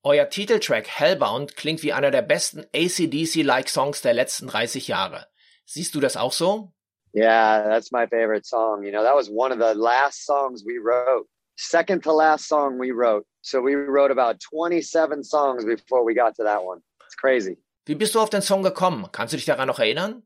Euer 0.08 0.30
Titeltrack 0.30 0.88
Hellbound 0.88 1.56
klingt 1.56 1.82
wie 1.82 1.92
einer 1.92 2.12
der 2.12 2.22
besten 2.22 2.64
ACDC-like 2.76 3.68
Songs 3.68 4.04
der 4.04 4.14
letzten 4.14 4.46
30 4.46 4.88
Jahre. 4.88 5.26
Siehst 5.66 5.96
du 5.96 6.00
das 6.00 6.16
auch 6.16 6.32
so? 6.32 6.72
Yeah, 7.16 7.64
that's 7.64 7.92
my 7.92 8.06
favorite 8.06 8.46
song. 8.46 8.84
You 8.84 8.92
know, 8.92 9.02
that 9.02 9.16
was 9.16 9.32
one 9.32 9.52
of 9.52 9.58
the 9.58 9.74
last 9.74 10.24
songs 10.24 10.64
we 10.64 10.78
wrote. 10.78 11.26
Second 11.56 12.04
to 12.04 12.12
last 12.12 12.48
song 12.48 12.78
we 12.78 12.92
wrote. 12.92 13.26
So 13.42 13.60
we 13.60 13.74
wrote 13.74 14.12
about 14.12 14.40
27 14.42 15.24
songs 15.24 15.66
before 15.66 16.06
we 16.06 16.14
got 16.14 16.36
to 16.36 16.44
that 16.44 16.64
one. 16.64 16.82
It's 17.08 17.16
crazy. 17.16 17.58
Wie 17.88 17.96
bist 17.96 18.14
du 18.14 18.20
auf 18.20 18.30
den 18.30 18.44
Song 18.44 18.62
gekommen? 18.62 19.08
Kannst 19.12 19.34
du 19.34 19.38
dich 19.38 19.46
daran 19.48 19.68
noch 19.68 19.80
erinnern? 19.80 20.22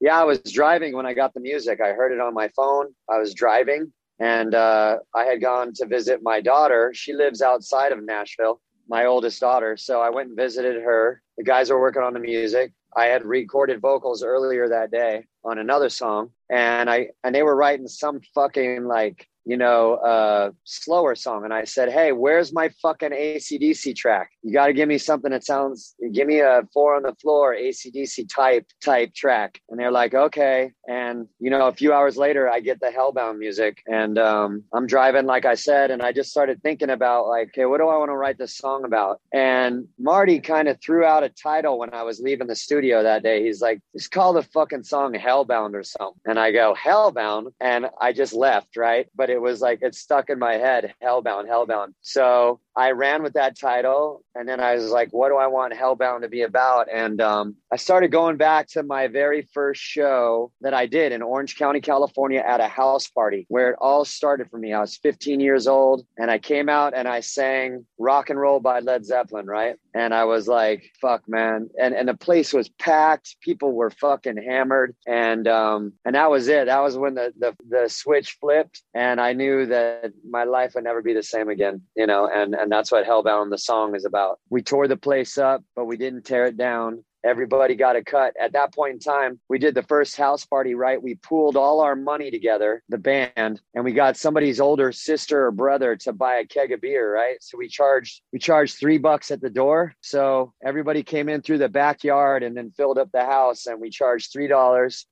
Yeah, 0.00 0.18
I 0.18 0.24
was 0.24 0.40
driving 0.44 0.96
when 0.96 1.04
I 1.04 1.12
got 1.12 1.34
the 1.34 1.40
music. 1.40 1.80
I 1.82 1.92
heard 1.92 2.12
it 2.12 2.20
on 2.20 2.32
my 2.32 2.48
phone. 2.56 2.94
I 3.10 3.18
was 3.18 3.34
driving 3.34 3.92
and 4.18 4.54
uh, 4.54 5.00
I 5.14 5.24
had 5.24 5.42
gone 5.42 5.74
to 5.74 5.86
visit 5.86 6.22
my 6.22 6.40
daughter. 6.40 6.94
She 6.94 7.12
lives 7.12 7.42
outside 7.42 7.92
of 7.92 8.02
Nashville 8.02 8.62
my 8.88 9.04
oldest 9.04 9.40
daughter. 9.40 9.76
So 9.76 10.00
I 10.00 10.10
went 10.10 10.28
and 10.28 10.36
visited 10.36 10.82
her. 10.82 11.22
The 11.36 11.44
guys 11.44 11.70
were 11.70 11.80
working 11.80 12.02
on 12.02 12.14
the 12.14 12.20
music. 12.20 12.72
I 12.96 13.06
had 13.06 13.24
recorded 13.24 13.80
vocals 13.80 14.22
earlier 14.22 14.68
that 14.68 14.90
day 14.90 15.26
on 15.44 15.58
another 15.58 15.88
song, 15.88 16.30
and 16.50 16.88
I 16.88 17.10
and 17.22 17.34
they 17.34 17.42
were 17.42 17.54
writing 17.54 17.86
some 17.86 18.20
fucking 18.34 18.86
like 18.86 19.28
you 19.48 19.56
know, 19.56 19.94
uh, 19.94 20.50
slower 20.64 21.14
song. 21.14 21.42
And 21.44 21.54
I 21.54 21.64
said, 21.64 21.90
Hey, 21.90 22.12
where's 22.12 22.52
my 22.52 22.68
fucking 22.82 23.12
ACDC 23.12 23.96
track? 23.96 24.30
You 24.42 24.52
got 24.52 24.66
to 24.66 24.74
give 24.74 24.90
me 24.90 24.98
something 24.98 25.30
that 25.30 25.42
sounds, 25.42 25.94
give 26.12 26.26
me 26.26 26.40
a 26.40 26.68
four 26.70 26.94
on 26.94 27.02
the 27.02 27.14
floor 27.14 27.54
ACDC 27.54 28.28
type, 28.28 28.66
type 28.84 29.14
track. 29.14 29.58
And 29.70 29.80
they're 29.80 29.90
like, 29.90 30.12
okay. 30.12 30.72
And, 30.86 31.28
you 31.40 31.48
know, 31.48 31.66
a 31.66 31.72
few 31.72 31.94
hours 31.94 32.18
later, 32.18 32.50
I 32.50 32.60
get 32.60 32.78
the 32.80 32.88
Hellbound 32.94 33.38
music 33.38 33.82
and 33.86 34.18
um, 34.18 34.64
I'm 34.74 34.86
driving, 34.86 35.24
like 35.24 35.46
I 35.46 35.54
said, 35.54 35.90
and 35.90 36.02
I 36.02 36.12
just 36.12 36.30
started 36.30 36.62
thinking 36.62 36.90
about 36.90 37.26
like, 37.26 37.48
okay, 37.48 37.64
what 37.64 37.78
do 37.78 37.88
I 37.88 37.96
want 37.96 38.10
to 38.10 38.16
write 38.16 38.36
this 38.36 38.54
song 38.54 38.84
about? 38.84 39.18
And 39.32 39.88
Marti 39.98 40.40
kind 40.40 40.68
of 40.68 40.78
threw 40.82 41.06
out 41.06 41.24
a 41.24 41.30
title 41.30 41.78
when 41.78 41.94
I 41.94 42.02
was 42.02 42.20
leaving 42.20 42.48
the 42.48 42.54
studio 42.54 43.02
that 43.02 43.22
day. 43.22 43.42
He's 43.42 43.62
like, 43.62 43.80
just 43.96 44.10
call 44.10 44.34
the 44.34 44.42
fucking 44.42 44.82
song 44.82 45.14
Hellbound 45.14 45.72
or 45.72 45.84
something. 45.84 46.20
And 46.26 46.38
I 46.38 46.52
go, 46.52 46.76
Hellbound. 46.78 47.52
And 47.60 47.86
I 47.98 48.12
just 48.12 48.34
left, 48.34 48.76
right? 48.76 49.06
But 49.16 49.30
it 49.38 49.42
was 49.42 49.60
like, 49.60 49.82
it 49.82 49.94
stuck 49.94 50.30
in 50.30 50.38
my 50.40 50.54
head, 50.54 50.94
Hellbound, 51.00 51.48
Hellbound. 51.48 51.94
So 52.00 52.58
I 52.74 52.90
ran 52.90 53.22
with 53.22 53.34
that 53.34 53.58
title 53.58 54.24
and 54.34 54.48
then 54.48 54.60
I 54.60 54.74
was 54.74 54.90
like, 54.90 55.10
what 55.12 55.28
do 55.28 55.36
I 55.36 55.46
want 55.46 55.72
Hellbound 55.72 56.22
to 56.22 56.28
be 56.28 56.42
about? 56.42 56.88
And 56.92 57.20
um, 57.20 57.56
I 57.72 57.76
started 57.76 58.10
going 58.10 58.36
back 58.36 58.66
to 58.68 58.82
my 58.82 59.06
very 59.06 59.48
first 59.54 59.80
show 59.80 60.52
that 60.60 60.74
I 60.74 60.86
did 60.86 61.12
in 61.12 61.22
Orange 61.22 61.56
County, 61.56 61.80
California 61.80 62.42
at 62.44 62.60
a 62.60 62.66
house 62.68 63.08
party 63.08 63.46
where 63.48 63.70
it 63.70 63.78
all 63.80 64.04
started 64.04 64.50
for 64.50 64.58
me. 64.58 64.72
I 64.72 64.80
was 64.80 64.96
15 64.96 65.38
years 65.38 65.68
old 65.68 66.04
and 66.16 66.30
I 66.30 66.38
came 66.38 66.68
out 66.68 66.94
and 66.96 67.06
I 67.06 67.20
sang 67.20 67.86
rock 67.98 68.30
and 68.30 68.40
roll 68.40 68.58
by 68.58 68.80
Led 68.80 69.04
Zeppelin, 69.04 69.46
right? 69.46 69.76
And 69.94 70.12
I 70.12 70.24
was 70.24 70.46
like, 70.46 70.84
fuck, 71.00 71.28
man. 71.28 71.70
And, 71.80 71.94
and 71.94 72.08
the 72.08 72.16
place 72.16 72.52
was 72.52 72.68
packed. 72.68 73.36
People 73.40 73.72
were 73.72 73.90
fucking 73.90 74.36
hammered. 74.36 74.94
And, 75.06 75.46
um, 75.46 75.92
and 76.04 76.14
that 76.14 76.30
was 76.30 76.48
it. 76.48 76.66
That 76.66 76.80
was 76.80 76.96
when 76.96 77.14
the, 77.14 77.32
the, 77.38 77.56
the 77.68 77.88
switch 77.88 78.36
flipped 78.40 78.82
and 78.94 79.20
I 79.20 79.27
knew 79.32 79.66
that 79.66 80.12
my 80.28 80.44
life 80.44 80.72
would 80.74 80.84
never 80.84 81.02
be 81.02 81.14
the 81.14 81.22
same 81.22 81.48
again, 81.48 81.82
you 81.96 82.06
know, 82.06 82.28
and, 82.32 82.54
and 82.54 82.70
that's 82.70 82.92
what 82.92 83.06
Hellbound, 83.06 83.50
the 83.50 83.58
song 83.58 83.94
is 83.94 84.04
about. 84.04 84.38
We 84.50 84.62
tore 84.62 84.88
the 84.88 84.96
place 84.96 85.38
up, 85.38 85.64
but 85.74 85.86
we 85.86 85.96
didn't 85.96 86.22
tear 86.22 86.46
it 86.46 86.56
down. 86.56 87.04
Everybody 87.24 87.74
got 87.74 87.96
a 87.96 88.04
cut. 88.04 88.34
At 88.40 88.52
that 88.52 88.72
point 88.72 88.94
in 88.94 88.98
time 89.00 89.40
we 89.48 89.58
did 89.58 89.74
the 89.74 89.82
first 89.82 90.16
house 90.16 90.46
party 90.46 90.74
right? 90.74 91.02
We 91.02 91.16
pooled 91.16 91.56
all 91.56 91.80
our 91.80 91.96
money 91.96 92.30
together 92.30 92.82
the 92.88 92.98
band 92.98 93.60
and 93.74 93.84
we 93.84 93.92
got 93.92 94.16
somebody's 94.16 94.60
older 94.60 94.92
sister 94.92 95.46
or 95.46 95.50
brother 95.50 95.96
to 95.96 96.12
buy 96.12 96.36
a 96.36 96.46
keg 96.46 96.70
of 96.70 96.80
beer 96.80 97.12
right? 97.12 97.36
So 97.42 97.58
we 97.58 97.68
charged 97.68 98.22
we 98.32 98.38
charged 98.38 98.78
three 98.78 98.98
bucks 98.98 99.32
at 99.32 99.40
the 99.40 99.50
door. 99.50 99.94
So 100.00 100.54
everybody 100.64 101.02
came 101.02 101.28
in 101.28 101.42
through 101.42 101.58
the 101.58 101.68
backyard 101.68 102.44
and 102.44 102.56
then 102.56 102.70
filled 102.70 102.98
up 102.98 103.10
the 103.10 103.24
house 103.24 103.66
and 103.66 103.80
we 103.80 103.90
charged 103.90 104.32
three 104.32 104.46
dollars 104.46 105.04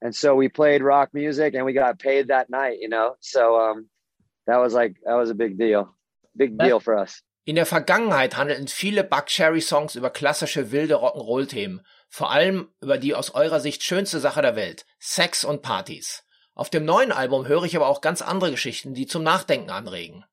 and 0.00 0.14
so 0.14 0.34
we 0.34 0.48
played 0.48 0.82
rock 0.82 1.10
music 1.12 1.54
and 1.54 1.64
we 1.64 1.72
got 1.72 1.98
paid 1.98 2.28
that 2.28 2.48
night 2.50 2.78
you 2.80 2.88
know 2.88 3.16
so 3.20 3.58
um 3.58 3.88
that 4.46 4.58
was 4.58 4.74
like 4.74 4.96
that 5.04 5.16
was 5.16 5.30
a 5.30 5.34
big 5.34 5.58
deal 5.58 5.94
big 6.36 6.58
deal 6.58 6.80
for 6.80 6.96
us 6.96 7.22
In 7.46 7.56
der 7.56 7.66
Vergangenheit 7.66 8.36
handelten 8.36 8.68
viele 8.68 9.02
Buckcherry-Songs 9.02 9.96
über 9.96 10.10
klassische 10.10 10.70
wilde 10.70 10.96
Rock'n'Roll-Themen, 10.96 11.80
vor 12.08 12.30
allem 12.30 12.68
über 12.80 12.98
die 12.98 13.14
aus 13.14 13.34
eurer 13.34 13.60
Sicht 13.60 13.82
schönste 13.82 14.20
Sache 14.20 14.42
der 14.42 14.56
Welt, 14.56 14.84
Sex 15.00 15.42
und 15.42 15.62
Partys. 15.62 16.22
Auf 16.54 16.68
dem 16.68 16.84
neuen 16.84 17.10
Album 17.10 17.48
höre 17.48 17.64
ich 17.64 17.74
aber 17.74 17.88
auch 17.88 18.02
ganz 18.02 18.20
andere 18.20 18.50
Geschichten, 18.50 18.92
die 18.92 19.06
zum 19.06 19.22
Nachdenken 19.22 19.70
anregen. 19.70 20.24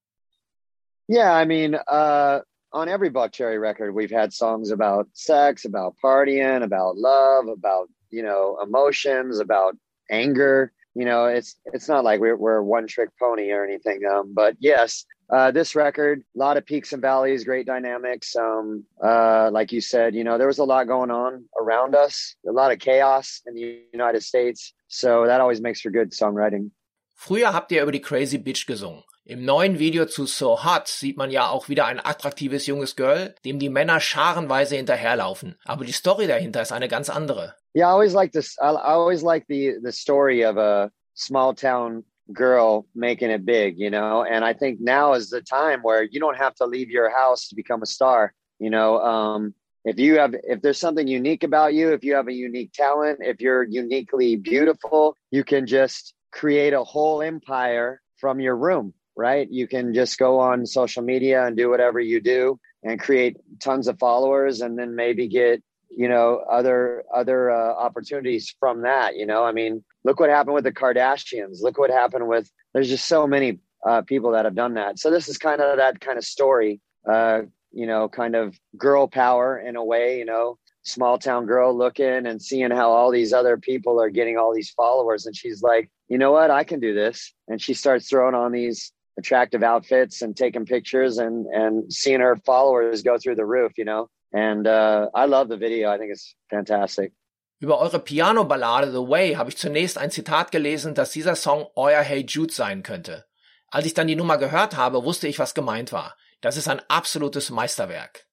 Yeah, 1.10 1.42
I 1.42 1.46
mean, 1.46 1.74
uh, 1.74 2.42
on 2.74 2.90
every 2.90 3.10
Buckcherry 3.10 3.58
record, 3.58 3.96
we've 3.96 4.12
had 4.12 4.34
songs 4.34 4.72
about 4.72 5.08
sex, 5.14 5.66
about 5.66 5.96
partying, 6.02 6.64
about 6.64 6.98
love, 6.98 7.48
about, 7.48 7.90
you 8.10 8.24
know, 8.24 8.58
emotions, 8.62 9.40
about 9.40 9.78
anger. 10.10 10.72
You 10.96 11.06
know, 11.06 11.26
it's 11.26 11.56
it's 11.66 11.88
not 11.88 12.04
like 12.04 12.20
we're, 12.20 12.36
we're 12.36 12.62
one 12.62 12.88
trick 12.88 13.10
pony 13.20 13.52
or 13.52 13.64
anything. 13.64 14.02
Um, 14.06 14.34
but 14.34 14.56
yes, 14.60 15.06
uh, 15.30 15.52
this 15.52 15.76
record, 15.76 16.24
a 16.36 16.40
lot 16.40 16.58
of 16.58 16.66
peaks 16.66 16.94
and 16.94 17.02
valleys, 17.02 17.44
great 17.44 17.68
dynamics. 17.68 18.36
Um, 18.36 18.86
uh, 19.04 19.50
like 19.52 19.72
you 19.72 19.82
said, 19.82 20.16
you 20.16 20.24
know, 20.24 20.38
there 20.38 20.48
was 20.48 20.60
a 20.60 20.64
lot 20.64 20.88
going 20.88 21.12
on 21.12 21.46
around 21.60 21.96
us, 21.96 22.36
a 22.48 22.52
lot 22.52 22.72
of 22.72 22.80
chaos 22.80 23.42
in 23.46 23.54
the 23.54 23.82
United 23.94 24.24
States. 24.24 24.74
So 24.88 25.28
that 25.28 25.42
always 25.42 25.62
makes 25.62 25.82
for 25.82 25.92
good 25.92 26.12
songwriting. 26.12 26.72
Früher 27.14 27.54
habt 27.54 27.72
ihr 27.72 27.82
über 27.82 27.92
die 27.92 28.02
Crazy 28.02 28.38
Bitch 28.38 28.68
gesungen. 28.68 29.04
Im 29.26 29.44
neuen 29.44 29.78
Video 29.78 30.06
zu 30.06 30.26
So 30.26 30.64
Hot 30.64 30.88
sieht 30.88 31.18
man 31.18 31.32
ja 31.32 31.50
auch 31.50 31.68
wieder 31.68 31.86
ein 31.86 32.00
attraktives 32.00 32.66
junges 32.66 32.96
Girl, 32.96 33.36
dem 33.44 33.60
die 33.60 33.70
Männer 33.70 34.00
scharenweise 34.00 34.78
hinterherlaufen. 34.78 35.58
Aber 35.66 35.84
die 35.84 35.92
Story 35.92 36.28
dahinter 36.28 36.62
ist 36.62 36.72
eine 36.72 36.88
ganz 36.88 37.10
andere. 37.10 37.56
Yeah, 37.77 37.89
I 37.89 37.91
always 37.91 38.15
like 38.15 38.31
this. 38.31 38.57
I, 38.60 38.69
always 38.69 39.22
like 39.22 39.46
the 39.46 39.74
the 39.79 39.91
story 39.91 40.41
of 40.41 40.57
a 40.57 40.91
small 41.13 41.53
town 41.53 42.05
girl 42.34 42.88
making 42.96 43.29
it 43.29 43.46
big, 43.46 43.77
you 43.77 43.91
know. 43.91 44.24
And 44.24 44.43
I 44.43 44.53
think 44.53 44.79
now 44.81 45.13
is 45.13 45.29
the 45.29 45.41
time 45.41 45.81
where 45.84 46.01
you 46.01 46.19
don't 46.19 46.38
have 46.38 46.55
to 46.55 46.65
leave 46.65 46.89
your 46.89 47.15
house 47.15 47.50
to 47.50 47.55
become 47.55 47.84
a 47.84 47.86
star. 47.86 48.34
You 48.57 48.72
know, 48.72 49.00
um, 49.01 49.53
if 49.86 50.00
you 50.00 50.17
have, 50.17 50.34
if 50.41 50.63
there's 50.63 50.79
something 50.79 51.07
unique 51.07 51.43
about 51.43 51.75
you, 51.75 51.93
if 51.93 52.03
you 52.03 52.15
have 52.15 52.27
a 52.27 52.34
unique 52.34 52.74
talent, 52.74 53.19
if 53.22 53.41
you're 53.41 53.63
uniquely 53.63 54.38
beautiful, 54.38 55.15
you 55.29 55.43
can 55.43 55.67
just 55.67 56.15
create 56.31 56.74
a 56.74 56.84
whole 56.84 57.22
empire 57.22 58.01
from 58.15 58.39
your 58.39 58.57
room, 58.57 58.96
right? 59.15 59.48
You 59.51 59.67
can 59.67 59.93
just 59.93 60.17
go 60.17 60.39
on 60.39 60.65
social 60.65 61.03
media 61.03 61.46
and 61.46 61.55
do 61.55 61.69
whatever 61.69 62.00
you 62.00 62.22
do 62.22 62.60
and 62.81 63.00
create 63.00 63.38
tons 63.60 63.88
of 63.88 64.00
followers 64.00 64.62
and 64.62 64.79
then 64.79 64.96
maybe 64.96 65.27
get 65.27 65.62
you 65.89 66.08
know 66.08 66.44
other 66.50 67.03
other 67.13 67.51
uh, 67.51 67.74
opportunities 67.74 68.56
from 68.60 68.82
that 68.82 69.15
you 69.15 69.25
know? 69.25 69.44
I 69.44 69.51
mean 69.51 69.84
look 70.03 70.20
what 70.20 70.29
happened 70.29 70.56
with 70.56 70.63
the 70.63 70.72
kardashians. 70.72 71.62
Look 71.62 71.77
what 71.77 71.89
happened 71.89 72.27
with 72.27 72.50
there's 72.74 72.89
just 72.89 73.08
so 73.08 73.27
many 73.27 73.60
uh, 73.86 74.01
people 74.01 74.32
that 74.32 74.46
have 74.46 74.56
done 74.56 74.74
that. 74.75 75.00
So 75.00 75.12
this 75.12 75.29
is 75.29 75.38
kind 75.38 75.62
of 75.62 75.77
that 75.77 76.00
kind 76.01 76.17
of 76.17 76.24
story 76.24 76.82
uh, 77.10 77.41
you 77.72 77.88
know 77.88 78.10
kind 78.10 78.36
of 78.36 78.58
girl 78.77 79.08
power 79.08 79.58
in 79.58 79.75
a 79.75 79.84
way 79.84 80.17
you 80.20 80.25
know? 80.25 80.58
Small 80.84 81.17
town 81.17 81.46
girl 81.46 81.77
looking 81.77 82.25
and 82.25 82.41
seeing 82.41 82.72
how 82.72 82.91
all 82.91 83.12
these 83.12 83.34
other 83.34 83.58
people 83.58 84.00
are 84.01 84.10
getting 84.10 84.38
all 84.38 84.53
these 84.56 84.70
followers 84.70 85.25
and 85.25 85.36
she's 85.36 85.62
like 85.62 85.89
you 86.08 86.17
know 86.17 86.32
what? 86.32 86.50
I 86.50 86.63
can 86.63 86.79
do 86.79 86.94
this. 86.94 87.34
And 87.50 87.62
she 87.62 87.74
starts 87.74 88.08
throwing 88.08 88.34
on 88.34 88.53
these 88.53 88.94
attractive 89.17 89.63
outfits 89.63 90.22
and 90.22 90.36
taking 90.36 90.65
pictures 90.65 91.17
and 91.17 91.48
and 91.48 91.91
seeing 91.91 92.20
her 92.20 92.36
followers 92.46 93.01
go 93.01 93.17
through 93.17 93.36
the 93.36 93.46
roof 93.46 93.72
you 93.77 93.86
know 93.86 94.10
and 94.31 94.67
uh, 94.67 95.10
I 95.13 95.25
love 95.25 95.50
the 95.50 95.57
video. 95.57 95.89
I 95.89 95.98
think 95.98 96.12
it's 96.12 96.36
fantastic. 96.50 97.13
Über 97.60 97.79
eure 97.79 98.00
Piano-Ballade 98.00 98.91
The 98.91 99.10
Way 99.10 99.36
habe 99.36 99.50
ich 99.50 99.57
zunächst 99.57 99.98
ein 99.98 100.12
Zitat 100.12 100.51
gelesen, 100.51 100.93
dass 100.93 101.12
dieser 101.12 101.36
Song 101.36 101.65
euer 101.75 102.01
Hey 102.01 102.24
Jude 102.27 102.53
sein 102.53 102.84
könnte. 102.84 103.25
Als 103.69 103.86
ich 103.86 103.96
dann 103.96 104.07
die 104.07 104.15
Nummer 104.15 104.38
gehört 104.38 104.77
habe, 104.77 105.03
wusste 105.03 105.27
ich, 105.27 105.39
was 105.39 105.55
gemeint 105.55 105.91
war. 105.91 106.15
Das 106.41 106.55
ist 106.55 106.67
ein 106.67 106.81
absolutes 106.88 107.50
Meisterwerk. 107.50 108.27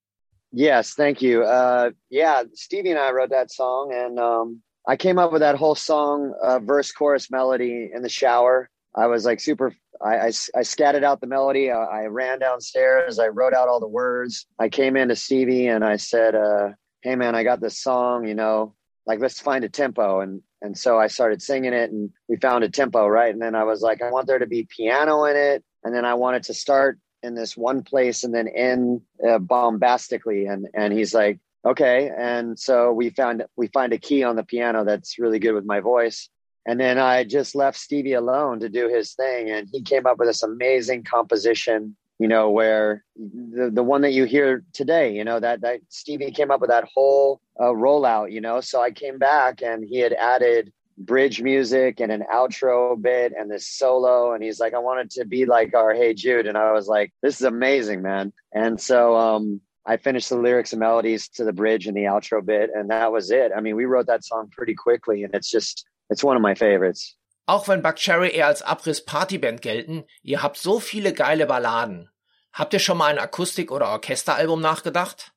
Yes, 0.52 0.94
thank 0.94 1.22
you. 1.22 1.42
Uh, 1.42 1.90
yeah, 2.10 2.44
Stevie 2.54 2.92
and 2.92 2.98
I 2.98 3.10
wrote 3.12 3.30
that 3.30 3.50
song, 3.50 3.92
and 3.92 4.20
um, 4.20 4.62
I 4.86 4.96
came 4.96 5.18
up 5.18 5.32
with 5.32 5.40
that 5.40 5.56
whole 5.56 5.74
song, 5.74 6.32
uh, 6.40 6.60
verse, 6.60 6.92
chorus, 6.92 7.28
melody 7.30 7.90
in 7.92 8.02
the 8.02 8.08
shower. 8.08 8.68
I 8.96 9.06
was 9.06 9.24
like 9.24 9.40
super 9.40 9.74
I, 10.02 10.16
I, 10.16 10.32
I 10.56 10.62
scattered 10.62 11.04
out 11.04 11.20
the 11.20 11.26
melody. 11.26 11.70
I, 11.70 11.82
I, 11.82 12.06
ran 12.06 12.38
downstairs. 12.38 13.18
I 13.18 13.28
wrote 13.28 13.54
out 13.54 13.68
all 13.68 13.80
the 13.80 13.88
words. 13.88 14.46
I 14.58 14.68
came 14.68 14.96
into 14.96 15.16
Stevie 15.16 15.68
and 15.68 15.84
I 15.84 15.96
said, 15.96 16.34
uh, 16.34 16.70
"Hey 17.02 17.16
man, 17.16 17.34
I 17.34 17.44
got 17.44 17.60
this 17.60 17.78
song. 17.78 18.26
You 18.26 18.34
know, 18.34 18.74
like 19.06 19.20
let's 19.20 19.40
find 19.40 19.64
a 19.64 19.68
tempo." 19.68 20.20
And 20.20 20.42
and 20.62 20.76
so 20.76 20.98
I 20.98 21.06
started 21.06 21.42
singing 21.42 21.72
it, 21.72 21.90
and 21.90 22.10
we 22.28 22.36
found 22.36 22.64
a 22.64 22.68
tempo, 22.68 23.06
right? 23.06 23.32
And 23.32 23.42
then 23.42 23.54
I 23.54 23.64
was 23.64 23.82
like, 23.82 24.02
I 24.02 24.10
want 24.10 24.26
there 24.26 24.38
to 24.38 24.46
be 24.46 24.68
piano 24.76 25.24
in 25.24 25.36
it, 25.36 25.64
and 25.84 25.94
then 25.94 26.04
I 26.04 26.14
wanted 26.14 26.44
to 26.44 26.54
start 26.54 26.98
in 27.22 27.34
this 27.34 27.56
one 27.56 27.82
place 27.82 28.22
and 28.22 28.34
then 28.34 28.48
end 28.48 29.00
uh, 29.26 29.38
bombastically. 29.38 30.46
And 30.46 30.68
and 30.74 30.92
he's 30.92 31.14
like, 31.14 31.38
okay. 31.64 32.10
And 32.16 32.58
so 32.58 32.92
we 32.92 33.10
found 33.10 33.44
we 33.56 33.68
find 33.68 33.92
a 33.92 33.98
key 33.98 34.24
on 34.24 34.36
the 34.36 34.44
piano 34.44 34.84
that's 34.84 35.18
really 35.18 35.38
good 35.38 35.54
with 35.54 35.64
my 35.64 35.80
voice 35.80 36.28
and 36.66 36.80
then 36.80 36.98
I 36.98 37.24
just 37.24 37.54
left 37.54 37.78
Stevie 37.78 38.14
alone 38.14 38.60
to 38.60 38.68
do 38.68 38.88
his 38.88 39.12
thing. 39.12 39.50
And 39.50 39.68
he 39.70 39.82
came 39.82 40.06
up 40.06 40.18
with 40.18 40.28
this 40.28 40.42
amazing 40.42 41.04
composition, 41.04 41.94
you 42.18 42.28
know, 42.28 42.50
where 42.50 43.04
the, 43.16 43.70
the 43.72 43.82
one 43.82 44.00
that 44.02 44.12
you 44.12 44.24
hear 44.24 44.64
today, 44.72 45.14
you 45.14 45.24
know, 45.24 45.40
that, 45.40 45.60
that 45.60 45.80
Stevie 45.90 46.30
came 46.30 46.50
up 46.50 46.60
with 46.60 46.70
that 46.70 46.88
whole 46.94 47.40
uh, 47.60 47.64
rollout, 47.64 48.32
you 48.32 48.40
know. 48.40 48.60
So 48.60 48.80
I 48.80 48.90
came 48.90 49.18
back 49.18 49.62
and 49.62 49.84
he 49.84 49.98
had 49.98 50.14
added 50.14 50.72
bridge 50.96 51.42
music 51.42 52.00
and 52.00 52.10
an 52.10 52.24
outro 52.32 53.00
bit 53.00 53.34
and 53.36 53.50
this 53.50 53.66
solo. 53.68 54.32
And 54.32 54.42
he's 54.42 54.60
like, 54.60 54.72
I 54.74 54.78
wanted 54.78 55.10
to 55.12 55.26
be 55.26 55.44
like 55.44 55.74
our 55.74 55.92
Hey 55.92 56.14
Jude. 56.14 56.46
And 56.46 56.56
I 56.56 56.72
was 56.72 56.86
like, 56.86 57.12
this 57.20 57.40
is 57.40 57.46
amazing, 57.46 58.00
man. 58.00 58.32
And 58.54 58.80
so, 58.80 59.16
um, 59.16 59.60
I 59.86 59.98
finished 59.98 60.30
the 60.30 60.38
lyrics 60.38 60.72
and 60.72 60.80
melodies 60.80 61.28
to 61.30 61.44
the 61.44 61.52
bridge 61.52 61.86
and 61.86 61.94
the 61.94 62.04
outro 62.04 62.42
bit, 62.42 62.70
and 62.74 62.88
that 62.88 63.12
was 63.12 63.30
it. 63.30 63.52
I 63.54 63.60
mean, 63.60 63.76
we 63.76 63.84
wrote 63.84 64.06
that 64.06 64.24
song 64.24 64.48
pretty 64.50 64.74
quickly, 64.74 65.24
and 65.24 65.34
it's 65.34 65.50
just 65.50 65.84
It's 66.08 66.22
one 66.22 66.36
of 66.36 66.42
my 66.42 66.54
favorites. 66.54 67.16
Auch 67.46 67.68
wenn 67.68 67.82
Buckcherry 67.82 68.30
eher 68.30 68.46
als 68.46 68.62
Abriss-Partyband 68.62 69.60
gelten, 69.60 70.04
ihr 70.22 70.42
habt 70.42 70.56
so 70.56 70.80
viele 70.80 71.12
geile 71.12 71.46
Balladen. 71.46 72.08
Habt 72.52 72.72
ihr 72.72 72.78
schon 72.78 72.96
mal 72.96 73.06
ein 73.06 73.18
Akustik- 73.18 73.70
oder 73.70 73.90
Orchesteralbum 73.90 74.60
nachgedacht? 74.60 75.32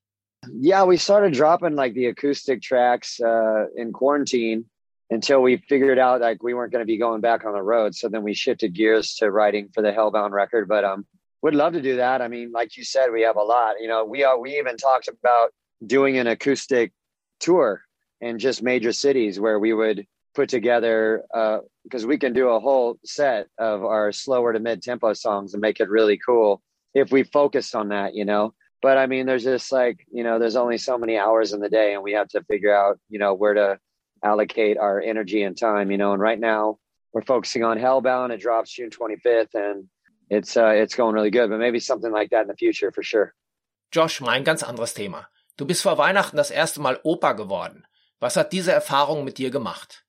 Yeah, 0.61 0.85
we 0.85 0.97
started 0.97 1.33
dropping 1.33 1.75
like 1.75 1.93
the 1.93 2.07
acoustic 2.07 2.61
tracks 2.61 3.19
uh, 3.19 3.65
in 3.75 3.91
quarantine. 3.91 4.69
until 5.09 5.41
we 5.41 5.57
figured 5.57 5.99
out 5.99 6.21
like 6.21 6.43
we 6.43 6.53
weren't 6.53 6.71
going 6.71 6.81
to 6.81 6.85
be 6.85 6.97
going 6.97 7.21
back 7.21 7.45
on 7.45 7.53
the 7.53 7.61
road. 7.61 7.95
So 7.95 8.09
then 8.09 8.23
we 8.23 8.33
shifted 8.33 8.73
gears 8.73 9.15
to 9.15 9.31
writing 9.31 9.69
for 9.73 9.81
the 9.81 9.91
Hellbound 9.91 10.31
record. 10.31 10.67
But 10.67 10.83
um, 10.83 11.05
would 11.41 11.55
love 11.55 11.73
to 11.73 11.81
do 11.81 11.97
that. 11.97 12.21
I 12.21 12.27
mean, 12.27 12.51
like 12.51 12.77
you 12.77 12.83
said, 12.83 13.11
we 13.11 13.21
have 13.21 13.37
a 13.37 13.43
lot. 13.43 13.75
You 13.79 13.87
know, 13.87 14.05
we 14.05 14.23
are 14.23 14.39
we 14.39 14.57
even 14.57 14.77
talked 14.77 15.07
about 15.07 15.51
doing 15.85 16.17
an 16.17 16.27
acoustic 16.27 16.91
tour 17.39 17.81
in 18.19 18.39
just 18.39 18.63
major 18.63 18.91
cities 18.91 19.39
where 19.39 19.59
we 19.59 19.73
would 19.73 20.05
put 20.37 20.49
together 20.49 21.23
because 21.83 22.05
uh, 22.05 22.07
we 22.07 22.19
can 22.19 22.31
do 22.31 22.49
a 22.49 22.59
whole 22.59 22.99
set 23.03 23.47
of 23.57 23.83
our 23.83 24.11
slower 24.11 24.53
to 24.53 24.59
mid 24.59 24.83
tempo 24.83 25.13
songs 25.13 25.55
and 25.55 25.61
make 25.61 25.79
it 25.79 25.89
really 25.89 26.19
cool 26.23 26.61
if 26.93 27.11
we 27.11 27.23
focus 27.23 27.73
on 27.73 27.89
that, 27.89 28.13
you 28.13 28.23
know. 28.23 28.53
But 28.83 28.99
I 28.99 29.07
mean, 29.07 29.25
there's 29.25 29.43
just 29.43 29.71
like 29.71 29.97
you 30.11 30.23
know, 30.23 30.37
there's 30.37 30.55
only 30.55 30.77
so 30.77 30.95
many 30.99 31.17
hours 31.17 31.53
in 31.53 31.59
the 31.59 31.69
day, 31.69 31.95
and 31.95 32.03
we 32.03 32.13
have 32.13 32.27
to 32.29 32.43
figure 32.43 32.73
out 32.73 32.99
you 33.09 33.17
know 33.17 33.33
where 33.33 33.55
to 33.55 33.79
allocate 34.23 34.77
our 34.77 35.01
energy 35.01 35.41
and 35.41 35.57
time, 35.57 35.89
you 35.89 35.97
know. 35.97 36.13
And 36.13 36.21
right 36.21 36.39
now, 36.39 36.77
we're 37.13 37.23
focusing 37.23 37.63
on 37.63 37.79
Hellbound. 37.79 38.31
It 38.31 38.39
drops 38.39 38.71
June 38.71 38.91
25th, 38.91 39.55
and 39.55 39.85
it's 40.29 40.55
uh, 40.55 40.73
it's 40.83 40.93
going 40.93 41.15
really 41.15 41.31
good. 41.31 41.49
But 41.49 41.57
maybe 41.57 41.79
something 41.79 42.11
like 42.11 42.29
that 42.29 42.43
in 42.43 42.47
the 42.47 42.55
future 42.63 42.91
for 42.91 43.01
sure. 43.01 43.33
Josh, 43.91 44.21
mein 44.21 44.43
ganz 44.43 44.61
anderes 44.61 44.93
Thema. 44.93 45.27
Du 45.57 45.65
bist 45.65 45.81
vor 45.81 45.97
Weihnachten 45.97 46.37
das 46.37 46.51
erste 46.51 46.79
Mal 46.79 46.99
Opa 47.03 47.33
geworden. 47.33 47.87
Was 48.19 48.35
hat 48.35 48.53
diese 48.53 48.71
Erfahrung 48.71 49.23
mit 49.23 49.39
dir 49.39 49.49
gemacht? 49.49 50.06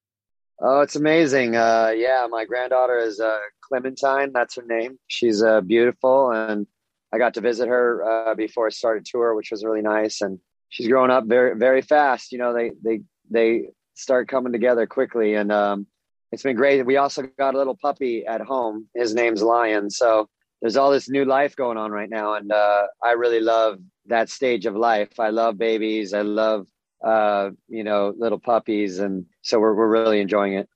Oh, 0.61 0.81
it's 0.81 0.97
amazing. 0.97 1.55
Uh, 1.55 1.93
yeah, 1.95 2.27
my 2.29 2.45
granddaughter 2.45 2.99
is 2.99 3.21
uh, 3.21 3.39
Clementine. 3.61 4.33
That's 4.33 4.57
her 4.57 4.65
name. 4.67 4.99
She's 5.07 5.41
uh, 5.43 5.61
beautiful, 5.61 6.33
and 6.33 6.67
I 7.13 7.19
got 7.19 7.35
to 7.35 7.41
visit 7.41 7.69
her 7.69 8.03
uh, 8.03 8.35
before 8.35 8.67
I 8.67 8.71
started 8.71 9.07
tour, 9.07 9.35
which 9.35 9.53
was 9.53 9.65
really 9.65 9.83
nice. 9.83 10.21
And 10.21 10.41
she's 10.69 10.89
growing 10.89 11.13
up 11.13 11.27
very, 11.27 11.57
very 11.57 11.81
fast. 11.83 12.33
You 12.33 12.39
know, 12.39 12.53
they 12.53 12.73
they 12.83 13.03
they 13.31 13.69
start 13.95 14.27
coming 14.27 14.53
together 14.53 14.87
quickly, 14.87 15.35
and 15.35 15.53
um, 15.53 15.87
it's 16.33 16.43
been 16.43 16.57
great. 16.57 16.85
We 16.85 16.97
also 16.97 17.23
got 17.39 17.55
a 17.55 17.59
little 17.59 17.77
puppy 17.81 18.27
at 18.27 18.41
home. 18.41 18.89
His 18.97 19.15
name's 19.15 19.43
Lion. 19.43 19.91
So 19.91 20.29
there's 20.61 20.77
all 20.77 20.91
this 20.91 21.09
new 21.09 21.25
life 21.25 21.55
going 21.55 21.79
on 21.79 21.93
right 21.93 22.11
now, 22.11 22.35
and 22.35 22.51
uh, 22.51 22.89
I 23.01 23.13
really 23.13 23.41
love 23.41 23.79
that 24.07 24.29
stage 24.29 24.67
of 24.67 24.75
life. 24.75 25.21
I 25.21 25.31
love 25.31 25.57
babies. 25.57 26.15
I 26.15 26.23
love 26.23 26.67
uh, 27.03 27.51
you 27.69 27.85
know 27.85 28.15
little 28.17 28.39
puppies, 28.39 28.99
and 28.99 29.27
so 29.43 29.59
we're 29.59 29.75
we're 29.75 29.89
really 29.89 30.21
enjoying 30.21 30.55
it. 30.55 30.69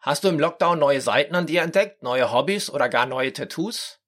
Hast 0.00 0.22
du 0.22 0.28
im 0.28 0.38
Lockdown 0.38 0.78
neue 0.78 1.00
Seiten 1.00 1.34
an 1.34 1.46
dir 1.46 1.62
entdeckt, 1.62 2.02
neue 2.02 2.30
Hobbys 2.30 2.70
oder 2.70 2.88
gar 2.88 3.06
neue 3.06 3.32
Tattoos? 3.32 3.98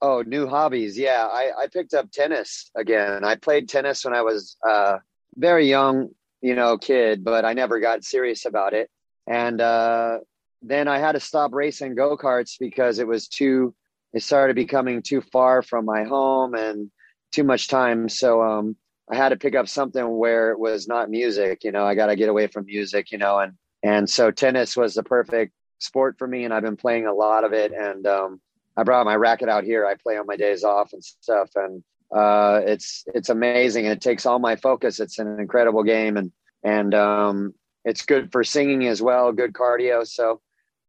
Oh, 0.00 0.22
new 0.26 0.46
hobbies. 0.46 0.98
Yeah, 0.98 1.26
I, 1.30 1.52
I 1.62 1.66
picked 1.68 1.94
up 1.94 2.10
tennis 2.10 2.70
again. 2.74 3.24
I 3.24 3.36
played 3.36 3.68
tennis 3.68 4.04
when 4.04 4.14
I 4.14 4.22
was 4.22 4.56
uh, 4.66 4.98
very 5.36 5.68
young, 5.68 6.10
you 6.42 6.54
know, 6.54 6.76
kid, 6.76 7.24
but 7.24 7.44
I 7.44 7.54
never 7.54 7.80
got 7.80 8.04
serious 8.04 8.44
about 8.44 8.74
it. 8.74 8.90
And 9.26 9.60
uh, 9.60 10.18
then 10.62 10.88
I 10.88 10.98
had 10.98 11.12
to 11.12 11.20
stop 11.20 11.52
racing 11.54 11.94
go 11.94 12.16
karts 12.16 12.58
because 12.58 12.98
it 12.98 13.06
was 13.06 13.28
too. 13.28 13.74
It 14.12 14.22
started 14.22 14.56
becoming 14.56 15.02
too 15.02 15.20
far 15.20 15.62
from 15.62 15.84
my 15.84 16.04
home 16.04 16.54
and 16.54 16.90
too 17.32 17.44
much 17.44 17.68
time. 17.68 18.08
So 18.08 18.42
um, 18.42 18.76
I 19.10 19.16
had 19.16 19.28
to 19.28 19.36
pick 19.36 19.54
up 19.54 19.68
something 19.68 20.16
where 20.16 20.50
it 20.50 20.58
was 20.58 20.88
not 20.88 21.10
music. 21.10 21.64
You 21.64 21.72
know, 21.72 21.84
I 21.84 21.94
got 21.94 22.06
to 22.06 22.16
get 22.16 22.28
away 22.28 22.48
from 22.48 22.66
music. 22.66 23.12
You 23.12 23.18
know, 23.18 23.38
and 23.38 23.52
and 23.82 24.08
so 24.10 24.30
tennis 24.30 24.76
was 24.76 24.94
the 24.94 25.02
perfect 25.02 25.52
sport 25.78 26.16
for 26.18 26.26
me, 26.26 26.44
and 26.44 26.52
I've 26.52 26.62
been 26.62 26.76
playing 26.76 27.06
a 27.06 27.14
lot 27.14 27.44
of 27.44 27.52
it. 27.52 27.72
And 27.72 28.06
um, 28.06 28.40
I 28.76 28.82
brought 28.82 29.06
my 29.06 29.16
racket 29.16 29.48
out 29.48 29.64
here. 29.64 29.86
I 29.86 29.94
play 29.94 30.16
on 30.16 30.26
my 30.26 30.36
days 30.36 30.64
off 30.64 30.92
and 30.92 31.02
stuff, 31.02 31.50
and 31.54 31.82
uh, 32.14 32.60
it's 32.64 33.04
it's 33.14 33.28
amazing. 33.28 33.86
And 33.86 33.92
it 33.92 34.00
takes 34.00 34.26
all 34.26 34.38
my 34.38 34.56
focus. 34.56 35.00
It's 35.00 35.18
an 35.18 35.38
incredible 35.38 35.84
game, 35.84 36.16
and 36.16 36.32
and 36.62 36.94
um, 36.94 37.54
it's 37.84 38.04
good 38.04 38.32
for 38.32 38.42
singing 38.44 38.86
as 38.86 39.00
well. 39.00 39.32
Good 39.32 39.52
cardio. 39.52 40.06
So 40.06 40.40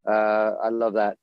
uh, 0.08 0.52
I 0.64 0.70
love 0.70 0.94
that. 0.94 1.18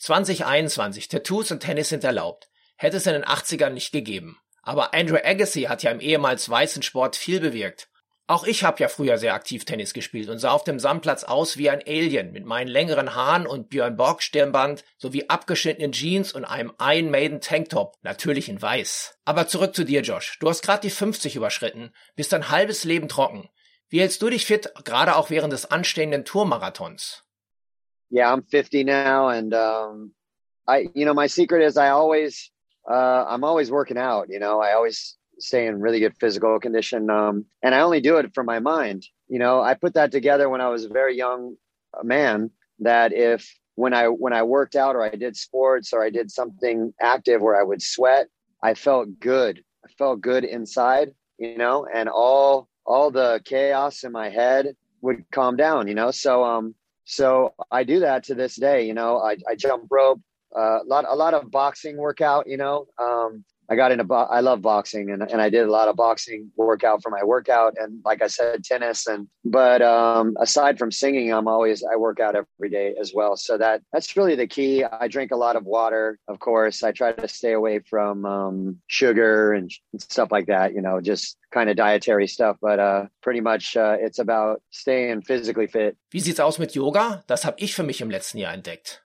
2021. 0.00 1.08
Tattoos 1.08 1.50
und 1.50 1.60
Tennis 1.60 1.88
sind 1.88 2.04
erlaubt. 2.04 2.48
Hätte 2.76 2.96
es 2.96 3.06
in 3.06 3.14
den 3.14 3.24
80ern 3.24 3.70
nicht 3.70 3.92
gegeben. 3.92 4.36
Aber 4.64 4.94
Andrew 4.94 5.18
Agassi 5.22 5.62
hat 5.62 5.82
ja 5.82 5.90
im 5.90 6.00
ehemals 6.00 6.48
weißen 6.48 6.82
Sport 6.82 7.16
viel 7.16 7.40
bewirkt. 7.40 7.88
Auch 8.26 8.44
ich 8.44 8.64
habe 8.64 8.80
ja 8.80 8.88
früher 8.88 9.18
sehr 9.18 9.34
aktiv 9.34 9.66
Tennis 9.66 9.92
gespielt 9.92 10.30
und 10.30 10.38
sah 10.38 10.52
auf 10.52 10.64
dem 10.64 10.78
Sandplatz 10.78 11.24
aus 11.24 11.58
wie 11.58 11.68
ein 11.68 11.82
Alien 11.86 12.32
mit 12.32 12.46
meinen 12.46 12.68
längeren 12.68 13.14
Haaren 13.14 13.46
und 13.46 13.68
Björn 13.68 13.98
Borg 13.98 14.22
Stirnband 14.22 14.82
sowie 14.96 15.28
abgeschnittenen 15.28 15.92
Jeans 15.92 16.32
und 16.32 16.46
einem 16.46 16.72
Iron 16.80 17.10
Maiden 17.10 17.42
Tanktop, 17.42 17.98
natürlich 18.02 18.48
in 18.48 18.62
weiß. 18.62 19.18
Aber 19.26 19.46
zurück 19.46 19.76
zu 19.76 19.84
dir, 19.84 20.00
Josh. 20.00 20.38
Du 20.40 20.48
hast 20.48 20.62
gerade 20.62 20.80
die 20.80 20.90
50 20.90 21.36
überschritten, 21.36 21.92
bist 22.16 22.32
dein 22.32 22.48
halbes 22.48 22.84
Leben 22.84 23.08
trocken. 23.08 23.50
Wie 23.90 24.00
hältst 24.00 24.22
du 24.22 24.30
dich 24.30 24.46
fit, 24.46 24.72
gerade 24.84 25.16
auch 25.16 25.28
während 25.28 25.52
des 25.52 25.70
anstehenden 25.70 26.24
Tourmarathons? 26.24 27.24
Yeah, 28.10 28.32
I'm 28.32 28.42
50 28.48 28.84
now 28.84 29.28
and 29.28 29.52
um, 29.52 30.14
I 30.66 30.88
you 30.94 31.04
know 31.04 31.14
my 31.14 31.28
secret 31.28 31.62
is 31.62 31.76
I 31.76 31.90
always 31.90 32.53
uh, 32.90 33.24
I'm 33.28 33.44
always 33.44 33.70
working 33.70 33.98
out, 33.98 34.28
you 34.28 34.38
know. 34.38 34.60
I 34.60 34.74
always 34.74 35.16
stay 35.38 35.66
in 35.66 35.80
really 35.80 36.00
good 36.00 36.16
physical 36.18 36.58
condition. 36.60 37.10
Um, 37.10 37.44
and 37.62 37.74
I 37.74 37.80
only 37.80 38.00
do 38.00 38.16
it 38.18 38.32
for 38.34 38.44
my 38.44 38.60
mind. 38.60 39.06
You 39.28 39.38
know, 39.38 39.60
I 39.60 39.74
put 39.74 39.94
that 39.94 40.12
together 40.12 40.48
when 40.48 40.60
I 40.60 40.68
was 40.68 40.84
a 40.84 40.88
very 40.88 41.16
young 41.16 41.56
man 42.02 42.50
that 42.80 43.12
if 43.12 43.48
when 43.76 43.94
I 43.94 44.06
when 44.06 44.32
I 44.32 44.42
worked 44.42 44.76
out 44.76 44.96
or 44.96 45.02
I 45.02 45.10
did 45.10 45.36
sports 45.36 45.92
or 45.92 46.04
I 46.04 46.10
did 46.10 46.30
something 46.30 46.92
active 47.00 47.40
where 47.40 47.58
I 47.58 47.64
would 47.64 47.82
sweat, 47.82 48.28
I 48.62 48.74
felt 48.74 49.08
good. 49.18 49.62
I 49.84 49.88
felt 49.98 50.20
good 50.20 50.44
inside, 50.44 51.12
you 51.38 51.58
know, 51.58 51.86
and 51.92 52.08
all 52.08 52.68
all 52.86 53.10
the 53.10 53.40
chaos 53.44 54.04
in 54.04 54.12
my 54.12 54.28
head 54.28 54.76
would 55.00 55.24
calm 55.32 55.56
down, 55.56 55.88
you 55.88 55.94
know. 55.94 56.10
So 56.10 56.44
um 56.44 56.74
so 57.04 57.54
I 57.70 57.84
do 57.84 58.00
that 58.00 58.24
to 58.24 58.34
this 58.34 58.56
day, 58.56 58.86
you 58.86 58.94
know. 58.94 59.18
I, 59.18 59.36
I 59.48 59.54
jump 59.56 59.86
rope, 59.90 60.20
a 60.54 60.80
lot 60.86 61.04
a 61.08 61.14
lot 61.14 61.34
of 61.34 61.50
boxing 61.50 61.96
workout, 61.96 62.46
you 62.46 62.56
know. 62.56 62.86
Um 62.98 63.44
I 63.68 63.76
got 63.76 63.92
into 63.92 64.04
bo- 64.04 64.28
I 64.30 64.40
love 64.40 64.60
boxing 64.60 65.10
and, 65.10 65.22
and 65.22 65.40
I 65.40 65.48
did 65.48 65.66
a 65.66 65.70
lot 65.70 65.88
of 65.88 65.96
boxing 65.96 66.50
workout 66.56 67.02
for 67.02 67.10
my 67.10 67.24
workout 67.24 67.74
and 67.78 68.00
like 68.04 68.22
I 68.22 68.26
said 68.26 68.62
tennis 68.62 69.06
and 69.06 69.26
but 69.44 69.80
um, 69.80 70.36
aside 70.38 70.78
from 70.78 70.90
singing 70.90 71.32
I'm 71.32 71.48
always 71.48 71.82
I 71.82 71.96
work 71.96 72.20
out 72.20 72.36
every 72.36 72.70
day 72.70 72.94
as 73.00 73.12
well 73.14 73.36
so 73.36 73.56
that 73.58 73.82
that's 73.92 74.16
really 74.16 74.36
the 74.36 74.46
key 74.46 74.84
I 74.84 75.08
drink 75.08 75.30
a 75.30 75.36
lot 75.36 75.56
of 75.56 75.64
water 75.64 76.18
of 76.28 76.38
course 76.40 76.82
I 76.82 76.92
try 76.92 77.12
to 77.12 77.28
stay 77.28 77.52
away 77.52 77.78
from 77.78 78.26
um, 78.26 78.80
sugar 78.86 79.52
and 79.52 79.70
stuff 79.98 80.30
like 80.30 80.46
that 80.46 80.74
you 80.74 80.82
know 80.82 81.00
just 81.00 81.38
kind 81.50 81.70
of 81.70 81.76
dietary 81.76 82.26
stuff 82.26 82.56
but 82.60 82.78
uh, 82.78 83.06
pretty 83.22 83.40
much 83.40 83.76
uh, 83.76 83.96
it's 83.98 84.18
about 84.18 84.60
staying 84.70 85.22
physically 85.22 85.66
fit. 85.66 85.96
Wie 86.10 86.20
sieht's 86.20 86.40
aus 86.40 86.58
mit 86.58 86.74
Yoga? 86.74 87.22
Das 87.26 87.44
habe 87.44 87.56
ich 87.58 87.74
für 87.74 87.82
mich 87.84 88.00
im 88.00 88.10
letzten 88.10 88.38
Jahr 88.38 88.52
entdeckt. 88.52 89.03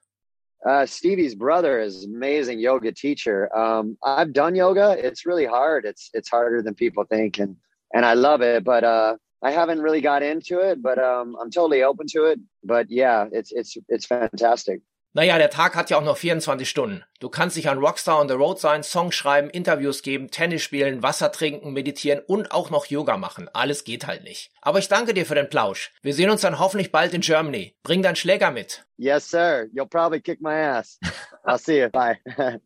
Uh, 0.66 0.84
Stevie's 0.84 1.34
brother 1.34 1.80
is 1.80 2.04
amazing 2.04 2.58
yoga 2.60 2.92
teacher. 2.92 3.54
Um, 3.56 3.96
I've 4.04 4.32
done 4.32 4.54
yoga. 4.54 4.96
It's 4.98 5.24
really 5.24 5.46
hard. 5.46 5.84
It's 5.84 6.10
it's 6.12 6.28
harder 6.28 6.62
than 6.62 6.74
people 6.74 7.04
think, 7.04 7.38
and 7.38 7.56
and 7.94 8.04
I 8.04 8.14
love 8.14 8.42
it. 8.42 8.62
But 8.62 8.84
uh, 8.84 9.16
I 9.42 9.52
haven't 9.52 9.80
really 9.80 10.02
got 10.02 10.22
into 10.22 10.60
it. 10.60 10.82
But 10.82 10.98
um, 10.98 11.36
I'm 11.40 11.50
totally 11.50 11.82
open 11.82 12.06
to 12.08 12.24
it. 12.26 12.40
But 12.62 12.90
yeah, 12.90 13.26
it's 13.32 13.52
it's 13.52 13.76
it's 13.88 14.06
fantastic. 14.06 14.80
Naja, 15.12 15.38
der 15.38 15.50
Tag 15.50 15.74
hat 15.74 15.90
ja 15.90 15.98
auch 15.98 16.04
nur 16.04 16.14
24 16.14 16.70
Stunden. 16.70 17.02
Du 17.18 17.28
kannst 17.28 17.56
dich 17.56 17.68
ein 17.68 17.78
Rockstar 17.78 18.20
on 18.20 18.28
the 18.28 18.34
Road 18.34 18.60
sein, 18.60 18.84
Songs 18.84 19.16
schreiben, 19.16 19.50
Interviews 19.50 20.02
geben, 20.02 20.30
Tennis 20.30 20.62
spielen, 20.62 21.02
Wasser 21.02 21.32
trinken, 21.32 21.72
meditieren 21.72 22.20
und 22.28 22.52
auch 22.52 22.70
noch 22.70 22.86
Yoga 22.86 23.16
machen. 23.16 23.50
Alles 23.52 23.82
geht 23.82 24.06
halt 24.06 24.22
nicht. 24.22 24.52
Aber 24.62 24.78
ich 24.78 24.86
danke 24.86 25.12
dir 25.12 25.26
für 25.26 25.34
den 25.34 25.50
Plausch. 25.50 25.90
Wir 26.02 26.14
sehen 26.14 26.30
uns 26.30 26.42
dann 26.42 26.60
hoffentlich 26.60 26.92
bald 26.92 27.12
in 27.12 27.22
Germany. 27.22 27.76
Bring 27.82 28.02
deinen 28.02 28.14
Schläger 28.14 28.52
mit. 28.52 28.86
Yes, 28.98 29.28
sir. 29.28 29.66
You'll 29.74 29.88
probably 29.88 30.20
kick 30.20 30.40
my 30.40 30.54
ass. 30.54 31.00
I'll 31.44 31.58
see 31.58 31.80
you. 31.80 31.88
Bye. 31.88 32.18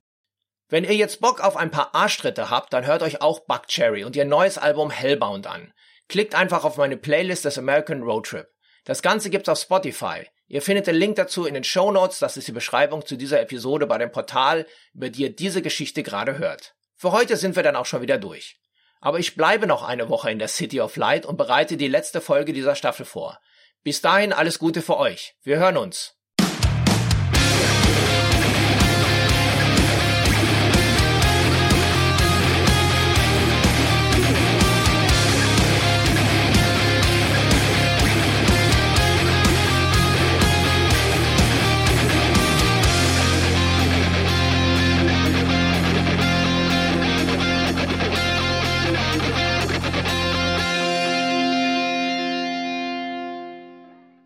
Wenn 0.69 0.85
ihr 0.85 0.95
jetzt 0.95 1.23
Bock 1.23 1.41
auf 1.41 1.57
ein 1.57 1.71
paar 1.71 1.95
Arschtritte 1.95 2.51
habt, 2.51 2.75
dann 2.75 2.85
hört 2.85 3.03
euch 3.03 3.23
auch 3.23 3.41
Buck 3.41 3.69
Cherry 3.69 4.05
und 4.05 4.17
ihr 4.17 4.27
neues 4.27 4.59
Album 4.59 4.91
Hellbound 4.91 5.47
an. 5.47 5.73
Klickt 6.09 6.35
einfach 6.35 6.65
auf 6.65 6.77
meine 6.77 6.99
Playlist 6.99 7.47
des 7.47 7.57
American 7.57 8.03
Road 8.03 8.27
Trip. 8.27 8.49
Das 8.85 9.01
Ganze 9.01 9.31
gibt's 9.31 9.49
auf 9.49 9.59
Spotify. 9.59 10.27
Ihr 10.47 10.63
findet 10.63 10.87
den 10.87 10.97
Link 10.97 11.17
dazu 11.17 11.47
in 11.47 11.55
den 11.55 11.65
Show 11.65 11.91
Notes, 11.91 12.19
das 12.19 12.37
ist 12.37 12.49
die 12.49 12.53
Beschreibung 12.53 13.07
zu 13.07 13.17
dieser 13.17 13.41
Episode 13.41 13.87
bei 13.87 13.99
dem 13.99 14.13
Portal, 14.13 14.67
über 14.93 15.09
die 15.09 15.23
ihr 15.23 15.35
diese 15.35 15.63
Geschichte 15.63 16.03
gerade 16.03 16.39
hört. 16.39 16.75
Für 16.97 17.13
heute 17.13 17.37
sind 17.37 17.57
wir 17.57 17.63
dann 17.63 17.77
auch 17.77 17.87
schon 17.87 18.03
wieder 18.03 18.19
durch. 18.19 18.61
Aber 19.01 19.19
ich 19.19 19.37
bleibe 19.37 19.67
noch 19.67 19.83
eine 19.83 20.09
Woche 20.09 20.31
in 20.31 20.39
der 20.39 20.49
City 20.49 20.81
of 20.81 20.97
Light 20.97 21.27
und 21.27 21.37
bereite 21.37 21.77
die 21.77 21.89
letzte 21.89 22.21
Folge 22.21 22.53
dieser 22.53 22.75
Staffel 22.75 23.05
vor. 23.05 23.39
Bis 23.83 24.01
dahin 24.01 24.33
alles 24.33 24.59
Gute 24.59 24.81
für 24.81 24.97
euch. 24.97 25.35
Wir 25.43 25.59
hören 25.59 25.77
uns. 25.77 26.17